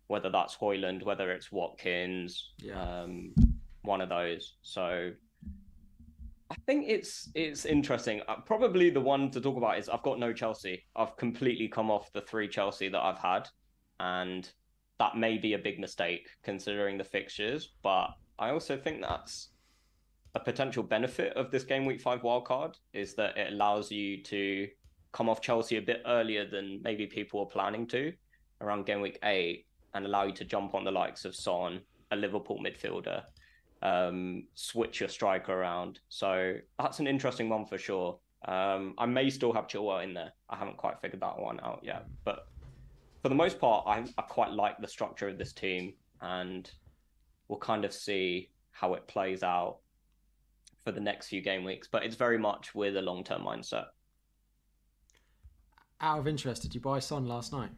[0.07, 2.81] whether that's Højlund, whether it's Watkins, Yeah.
[3.03, 3.35] um,
[3.83, 4.57] one of those.
[4.63, 5.13] So.
[6.51, 8.21] I think it's it's interesting.
[8.29, 10.85] Uh, probably the one to talk about is I've got no Chelsea.
[10.95, 13.49] I've completely come off the three Chelsea that I've had,
[13.99, 14.49] and
[14.99, 17.71] that may be a big mistake considering the fixtures.
[17.83, 19.49] But I also think that's
[20.35, 24.69] a potential benefit of this game week five wildcard is that it allows you to
[25.13, 28.13] come off Chelsea a bit earlier than maybe people were planning to
[28.61, 31.81] around game week eight and allow you to jump on the likes of Son,
[32.11, 33.23] a Liverpool midfielder,
[33.83, 36.01] um, switch your striker around.
[36.09, 38.19] So that's an interesting one for sure.
[38.47, 40.33] Um, I may still have Chilwell in there.
[40.51, 42.07] I haven't quite figured that one out yet.
[42.25, 42.49] But
[43.25, 46.70] for the most part, I, I quite like the structure of this team and
[47.49, 49.79] we'll kind of see how it plays out
[50.85, 51.89] for the next few game weeks.
[51.91, 53.87] But it's very much with a long term mindset.
[56.03, 57.70] Out of interest, did you buy Son last night?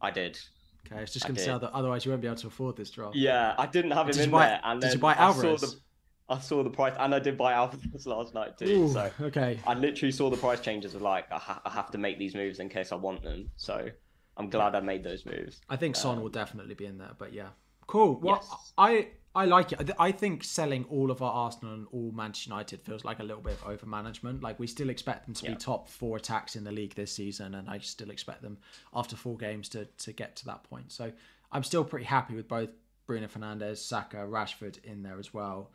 [0.00, 0.38] I did.
[0.86, 2.76] Okay, I was just going to say that otherwise you won't be able to afford
[2.76, 3.16] this draft.
[3.16, 4.60] Yeah, I didn't have him did in buy, there.
[4.62, 5.64] And did you buy Alvarez?
[5.64, 5.80] I saw, the,
[6.28, 8.66] I saw the price, and I did buy Alvarez last night too.
[8.66, 11.90] Ooh, so okay, I literally saw the price changes of like I, ha- I, have
[11.90, 13.50] to make these moves in case I want them.
[13.56, 13.90] So
[14.36, 15.60] I'm glad I made those moves.
[15.68, 17.48] I think Son um, will definitely be in there, but yeah,
[17.86, 18.20] cool.
[18.20, 18.72] Well, yes.
[18.76, 19.90] I I like it.
[19.98, 23.42] I think selling all of our Arsenal and all Manchester United feels like a little
[23.42, 24.42] bit of over management.
[24.42, 25.50] Like we still expect them to yeah.
[25.50, 28.56] be top four attacks in the league this season, and I still expect them
[28.94, 30.90] after four games to to get to that point.
[30.90, 31.12] So
[31.52, 32.70] I'm still pretty happy with both
[33.06, 35.70] Bruno Fernandes, Saka, Rashford in there as well.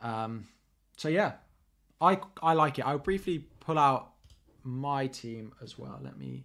[0.00, 0.46] Um,
[0.96, 1.32] so yeah,
[2.00, 2.86] I I like it.
[2.86, 4.12] I'll briefly pull out
[4.62, 5.98] my team as well.
[6.02, 6.44] Let me.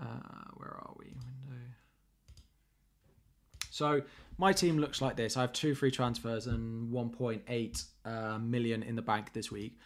[0.00, 1.06] Uh, where are we?
[1.06, 1.64] Window.
[3.70, 4.02] So
[4.38, 5.36] my team looks like this.
[5.36, 9.78] I have two free transfers and 1.8 uh, million in the bank this week.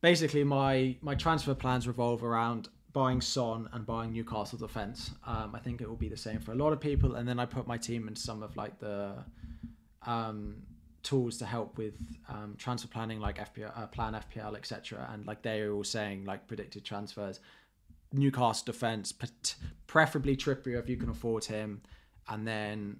[0.00, 5.10] Basically, my my transfer plans revolve around buying Son and buying Newcastle defense.
[5.26, 7.16] Um, I think it will be the same for a lot of people.
[7.16, 9.24] And then I put my team in some of like the
[10.06, 10.62] um,
[11.02, 11.94] tools to help with
[12.28, 15.08] um, transfer planning, like FPL, uh, Plan FPL, etc.
[15.12, 17.40] And like they are all saying, like predicted transfers.
[18.12, 19.12] Newcastle defense,
[19.86, 21.82] preferably Trippier if you can afford him,
[22.28, 22.98] and then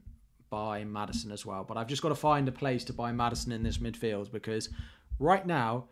[0.50, 1.64] buy Maddison as well.
[1.64, 4.68] But I've just got to find a place to buy Maddison in this midfield because
[5.18, 5.88] right now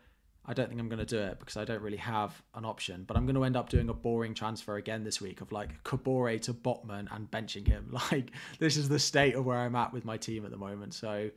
[0.48, 3.04] I don't think I'm going to do it because I don't really have an option.
[3.06, 5.82] But I'm going to end up doing a boring transfer again this week of like
[5.82, 7.96] Kabore to Botman and benching him.
[8.12, 10.94] Like this is the state of where I'm at with my team at the moment.
[10.94, 11.30] So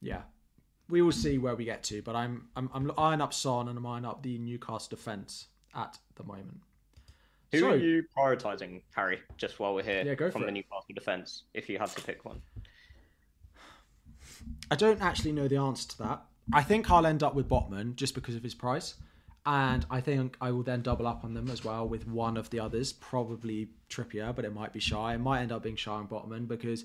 [0.00, 0.22] yeah,
[0.88, 2.02] we will see where we get to.
[2.02, 5.98] But I'm I'm, I'm eyeing up Son and I'm eyeing up the Newcastle defense at
[6.16, 6.60] the moment.
[7.52, 9.20] Who so, are you prioritizing, Harry?
[9.36, 10.52] Just while we're here, yeah, go from the it.
[10.52, 12.40] Newcastle defense, if you had to pick one.
[14.70, 16.22] I don't actually know the answer to that.
[16.52, 18.94] I think I'll end up with Botman just because of his price.
[19.44, 22.48] And I think I will then double up on them as well with one of
[22.50, 25.14] the others, probably Trippier, but it might be Schär.
[25.14, 26.84] It might end up being Schär and Botman because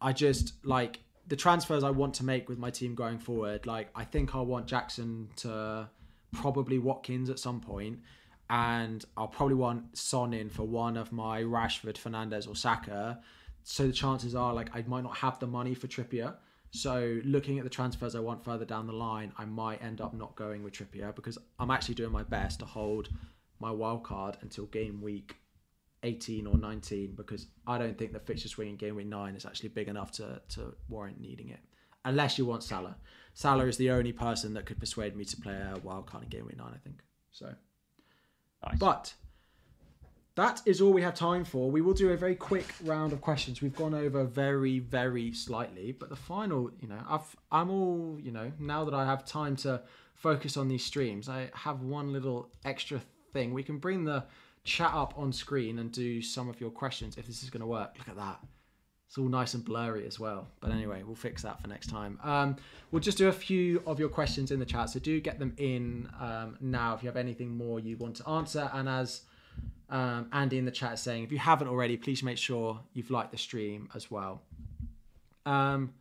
[0.00, 3.66] I just like the transfers I want to make with my team going forward.
[3.66, 5.88] Like, I think I want Jackson to
[6.32, 8.00] probably Watkins at some point
[8.48, 13.20] and I'll probably want Son in for one of my Rashford, Fernandes, or Saka.
[13.64, 16.34] So the chances are like I might not have the money for Trippier.
[16.70, 20.14] So looking at the transfers I want further down the line, I might end up
[20.14, 23.08] not going with Trippier because I'm actually doing my best to hold
[23.58, 25.36] my wild card until game week
[26.02, 29.46] 18 or 19 because I don't think the fixture swing in game week 9 is
[29.46, 31.60] actually big enough to, to warrant needing it.
[32.04, 32.96] Unless you want Salah.
[33.34, 36.28] Salah is the only person that could persuade me to play a wild card in
[36.28, 37.02] game week 9, I think.
[37.32, 37.52] So
[38.66, 38.78] Nice.
[38.78, 39.14] But
[40.36, 41.70] that is all we have time for.
[41.70, 43.62] We will do a very quick round of questions.
[43.62, 48.32] We've gone over very, very slightly, but the final, you know, I've, I'm all, you
[48.32, 49.80] know, now that I have time to
[50.14, 53.00] focus on these streams, I have one little extra
[53.32, 53.54] thing.
[53.54, 54.24] We can bring the
[54.64, 57.66] chat up on screen and do some of your questions if this is going to
[57.66, 57.94] work.
[57.98, 58.40] Look at that.
[59.06, 60.48] It's all nice and blurry as well.
[60.60, 62.18] But anyway, we'll fix that for next time.
[62.22, 62.56] Um,
[62.90, 64.90] we'll just do a few of your questions in the chat.
[64.90, 68.28] So do get them in um, now if you have anything more you want to
[68.28, 68.68] answer.
[68.72, 69.22] And as
[69.90, 73.10] um, Andy in the chat is saying, if you haven't already, please make sure you've
[73.10, 74.42] liked the stream as well.
[75.44, 75.94] Um,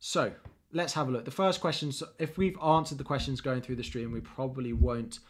[0.00, 0.32] so
[0.72, 1.24] let's have a look.
[1.24, 5.20] The first questions, if we've answered the questions going through the stream, we probably won't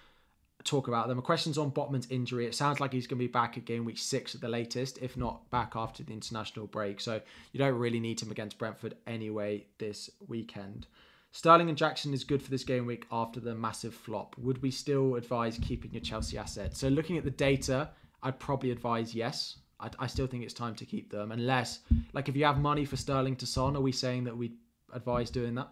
[0.64, 1.18] talk about them.
[1.18, 2.46] A question's on Botman's injury.
[2.46, 4.98] It sounds like he's going to be back at game week six at the latest,
[5.00, 7.00] if not back after the international break.
[7.00, 7.20] So
[7.52, 10.86] you don't really need him against Brentford anyway this weekend.
[11.32, 14.36] Sterling and Jackson is good for this game week after the massive flop.
[14.38, 16.76] Would we still advise keeping your Chelsea asset?
[16.76, 17.90] So looking at the data,
[18.22, 19.58] I'd probably advise yes.
[19.78, 21.80] I, I still think it's time to keep them, unless
[22.12, 24.52] like if you have money for Sterling to Son, are we saying that we
[24.92, 25.68] advise doing that?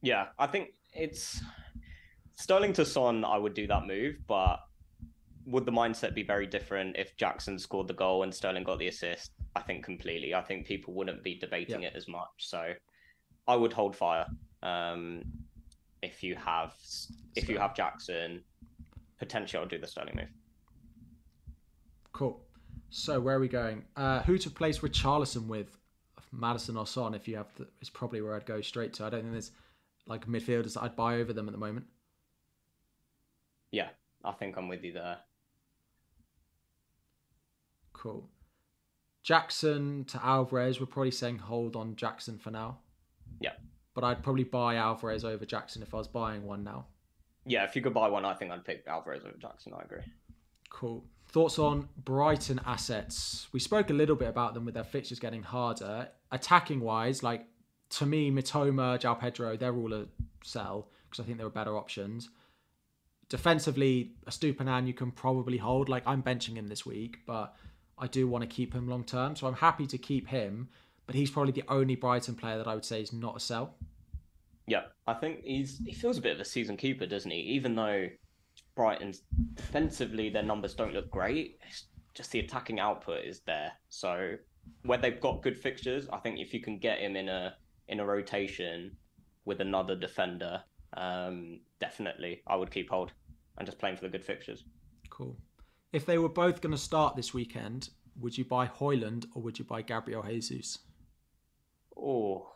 [0.00, 1.42] Yeah, I think it's
[2.40, 4.60] Sterling to Son, I would do that move, but
[5.46, 8.88] would the mindset be very different if Jackson scored the goal and Sterling got the
[8.88, 9.32] assist?
[9.54, 10.34] I think completely.
[10.34, 11.88] I think people wouldn't be debating yeah.
[11.88, 12.28] it as much.
[12.38, 12.72] So
[13.46, 14.26] I would hold fire.
[14.62, 15.22] Um,
[16.02, 16.72] if you have
[17.36, 18.42] if you have Jackson,
[19.18, 20.28] potentially I'll do the Sterling move.
[22.12, 22.40] Cool.
[22.88, 23.84] So where are we going?
[23.96, 25.76] Uh, who to replace Richarlison with?
[26.32, 27.12] Maddison or Son?
[27.14, 29.04] If you have, the, is probably where I'd go straight to.
[29.04, 29.50] I don't think there's
[30.06, 31.86] like midfielders that I'd buy over them at the moment.
[33.70, 33.88] Yeah,
[34.24, 35.18] I think I'm with you there.
[37.92, 38.28] Cool.
[39.22, 40.80] Jackson to Alvarez.
[40.80, 42.78] We're probably saying hold on Jackson for now.
[43.40, 43.52] Yeah.
[43.94, 46.86] But I'd probably buy Alvarez over Jackson if I was buying one now.
[47.44, 49.72] Yeah, if you could buy one, I think I'd pick Alvarez over Jackson.
[49.78, 50.02] I agree.
[50.68, 51.04] Cool.
[51.28, 53.48] Thoughts on Brighton assets?
[53.52, 56.08] We spoke a little bit about them with their fixtures getting harder.
[56.32, 57.46] Attacking wise, like
[57.90, 60.06] to me, Mitoma, João Pedro, they're all a
[60.42, 62.30] sell because I think they were better options.
[63.30, 65.88] Defensively, Estupiñán you can probably hold.
[65.88, 67.54] Like I'm benching him this week, but
[67.96, 70.68] I do want to keep him long term, so I'm happy to keep him.
[71.06, 73.76] But he's probably the only Brighton player that I would say is not a sell.
[74.66, 77.38] Yeah, I think he's he feels a bit of a season keeper, doesn't he?
[77.38, 78.08] Even though
[78.74, 79.22] Brighton's
[79.54, 81.58] defensively their numbers don't look great,
[82.14, 83.72] just the attacking output is there.
[83.88, 84.36] So
[84.84, 87.54] where they've got good fixtures, I think if you can get him in a
[87.88, 88.96] in a rotation
[89.44, 90.62] with another defender,
[90.96, 93.12] um, definitely I would keep hold
[93.60, 94.64] and just playing for the good fixtures.
[95.10, 95.36] Cool.
[95.92, 99.58] If they were both going to start this weekend, would you buy Højlund or would
[99.58, 100.78] you buy Gabriel Jesus?
[101.96, 102.48] Oh,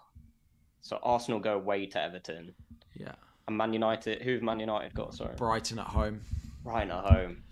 [0.81, 2.55] so Arsenal go away to Everton.
[2.95, 3.13] Yeah.
[3.47, 5.15] And Man United, who've Man United got?
[5.15, 6.23] Sorry, Brighton at home.
[6.65, 7.43] Brighton at home.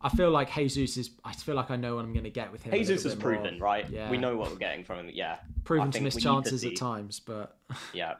[0.00, 1.10] I feel like Jesus is.
[1.24, 2.72] I feel like I know what I'm going to get with him.
[2.72, 3.66] Jesus is proven, more.
[3.66, 3.90] right?
[3.90, 4.08] Yeah.
[4.08, 5.10] We know what we're getting from him.
[5.12, 7.58] Yeah, proven to miss chances at times, but
[7.92, 8.14] yeah,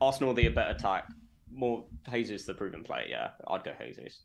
[0.00, 1.08] Arsenal the better attack.
[1.52, 3.06] More Jesus the proven player.
[3.08, 4.20] Yeah, I'd go Jesus.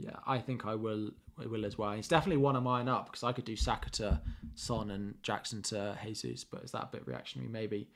[0.00, 1.10] Yeah, I think I will.
[1.38, 1.92] I will as well.
[1.92, 4.20] He's definitely one of mine up because I could do Saka to
[4.54, 7.48] Son and Jackson to Jesus, but is that a bit reactionary?
[7.50, 7.88] Maybe,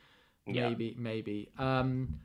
[0.46, 0.68] Yeah.
[0.68, 1.50] maybe, maybe.
[1.58, 2.20] Um,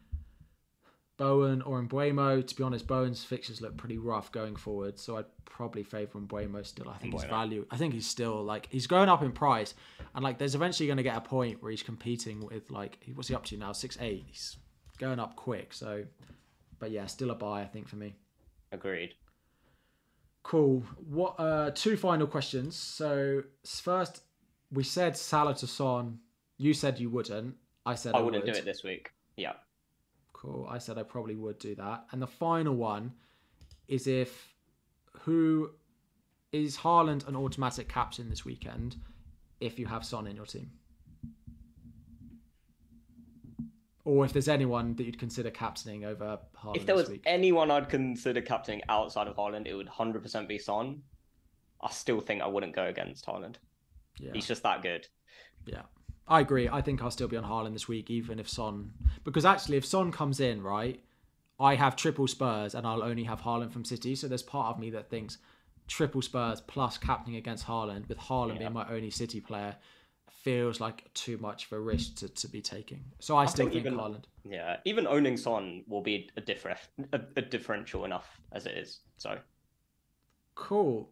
[1.18, 2.46] Bowen or Mbeumo.
[2.46, 6.66] To be honest, Bowen's fixtures look pretty rough going forward, so I'd probably favour Mbeumo
[6.66, 6.90] still.
[6.90, 7.66] I think his value.
[7.70, 9.74] I think he's still like he's going up in price,
[10.16, 13.28] and like there's eventually going to get a point where he's competing with like what's
[13.28, 13.74] he up to now?
[13.74, 14.24] Six eight.
[14.28, 14.58] He's
[14.98, 15.74] going up quick.
[15.74, 16.06] So,
[16.80, 17.62] but yeah, still a buy.
[17.62, 18.16] I think for me.
[18.72, 19.16] Agreed.
[20.50, 20.84] Cool.
[21.08, 21.36] What?
[21.40, 22.76] Uh, two final questions.
[22.76, 24.24] So first,
[24.72, 26.18] we said Salah to Son.
[26.58, 27.54] You said you wouldn't.
[27.86, 28.54] I said I, I wouldn't would.
[28.54, 29.12] do it this week.
[29.38, 29.54] Yeah.
[30.34, 30.68] Cool.
[30.68, 32.06] I said I probably would do that.
[32.12, 33.12] And the final one
[33.88, 34.56] is if
[35.20, 35.70] who
[36.52, 38.96] is Haaland an automatic captain this weekend
[39.60, 40.72] if you have Son in your team?
[44.10, 47.22] Or if there's anyone that you'd consider captaining over Haaland If there was week.
[47.28, 51.04] anyone I'd consider captaining outside of Haaland, it would 100% be Son.
[51.80, 53.58] I still think I wouldn't go against Haaland.
[54.18, 54.32] yeah.
[54.34, 55.08] He's just that good.
[55.68, 55.84] Yeah.
[56.28, 56.68] I agree.
[56.68, 58.94] I think I'll still be on Haaland this week, even if Son.
[59.24, 61.04] Because actually, if Son comes in, right,
[61.60, 64.16] I have triple Spurs and I'll only have Haaland from City.
[64.16, 65.38] So there's part of me that thinks
[65.88, 68.60] triple Spurs plus captaining against Haaland, with Haaland Yeah.
[68.60, 69.76] being my only City player,
[70.32, 73.04] feels like too much of a risk to, to be taking.
[73.20, 74.24] So I, still think think, even- Haaland.
[74.50, 76.80] Yeah, even owning Son will be a different,
[77.14, 79.00] a, a differential enough as it is.
[79.18, 79.38] So
[80.56, 81.10] Cool.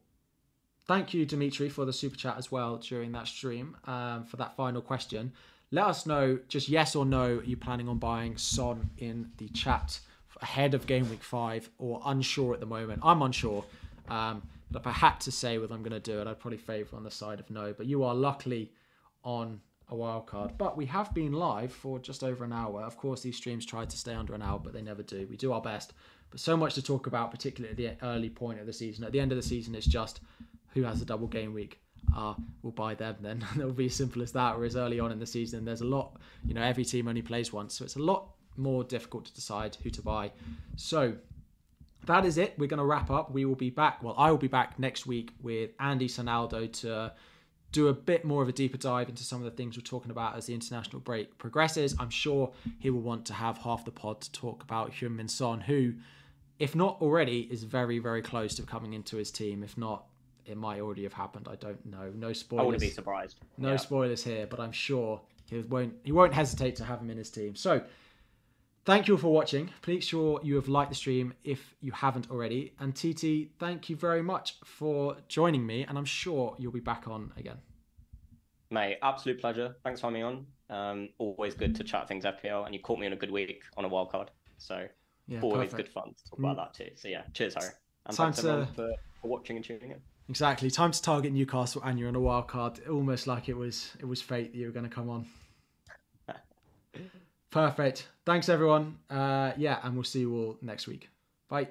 [0.85, 4.55] Thank you, Dimitri, for the super chat as well during that stream um, for that
[4.55, 5.33] final question.
[5.71, 9.49] Let us know, just yes or no, are you planning on buying Son in the
[9.49, 9.99] chat
[10.41, 13.01] ahead of game week five or unsure at the moment?
[13.03, 13.65] I'm unsure.
[14.07, 16.57] Um, but if I had to say whether I'm going to do it, I'd probably
[16.57, 17.73] favour on the side of no.
[17.77, 18.71] But you are luckily
[19.27, 19.59] on
[19.89, 20.53] a wild card.
[20.57, 22.81] But we have been live for just over an hour.
[22.81, 25.27] Of course, these streams try to stay under an hour, but they never do.
[25.29, 25.93] We do our best.
[26.31, 29.03] But so much to talk about, particularly at the early point of the season.
[29.03, 30.21] At the end of the season, it's just
[30.73, 31.81] who has a double game week.
[32.15, 33.45] Uh, we'll buy them then.
[33.57, 34.55] It'll be as simple as that.
[34.55, 37.51] Whereas early on in the season, there's a lot, you know, every team only plays
[37.51, 37.77] once.
[37.77, 40.31] So it's a lot more difficult to decide who to buy.
[40.77, 41.15] So
[42.05, 42.53] that is it.
[42.57, 43.31] We're going to wrap up.
[43.31, 44.01] We will be back.
[44.01, 47.11] Well, I will be back next week with Andy Sonaldo to
[47.71, 50.09] do a bit more of a deeper dive into some of the things we're talking
[50.11, 51.95] about as the international break progresses.
[51.99, 55.59] I'm sure he will want to have half the pod to talk about Heung-Min Son,
[55.61, 55.93] who,
[56.59, 59.63] if not already, is very, very close to coming into his team.
[59.63, 60.05] If not,
[60.45, 61.47] it might already have happened.
[61.51, 62.11] I don't know.
[62.15, 62.61] No spoilers.
[62.63, 63.35] I wouldn't be surprised.
[63.57, 63.75] No Yeah.
[63.77, 65.19] spoilers here, but I'm sure
[65.49, 67.53] he won't he won't hesitate to have him in his team.
[67.55, 67.81] So
[68.87, 69.69] thank you all for watching.
[69.81, 72.73] Please sure you have liked the stream if you haven't already.
[72.79, 77.07] And TT, thank you very much for joining me, and I'm sure you'll be back
[77.07, 77.57] on again.
[78.71, 79.75] Mate, absolute pleasure.
[79.83, 80.45] Thanks for having me on.
[80.69, 83.61] Um, always good to chat things FPL, and you caught me on a good week
[83.75, 84.31] on a wild card.
[84.57, 84.87] So
[85.27, 85.75] Yeah, always perfect.
[85.77, 86.91] good fun to talk about that too.
[86.95, 87.73] So yeah, cheers, Harry.
[88.05, 88.89] And Time thanks everyone to- for,
[89.21, 90.01] for watching and tuning in.
[90.29, 90.69] Exactly.
[90.71, 92.81] Time to target Newcastle, and you're on a wild card.
[92.89, 95.25] Almost like it was it was fate that you were going to come on.
[97.57, 98.07] Perfect.
[98.23, 98.99] Thanks, everyone.
[99.09, 101.09] Uh, yeah, and we'll see you all next week.
[101.49, 101.69] Bye.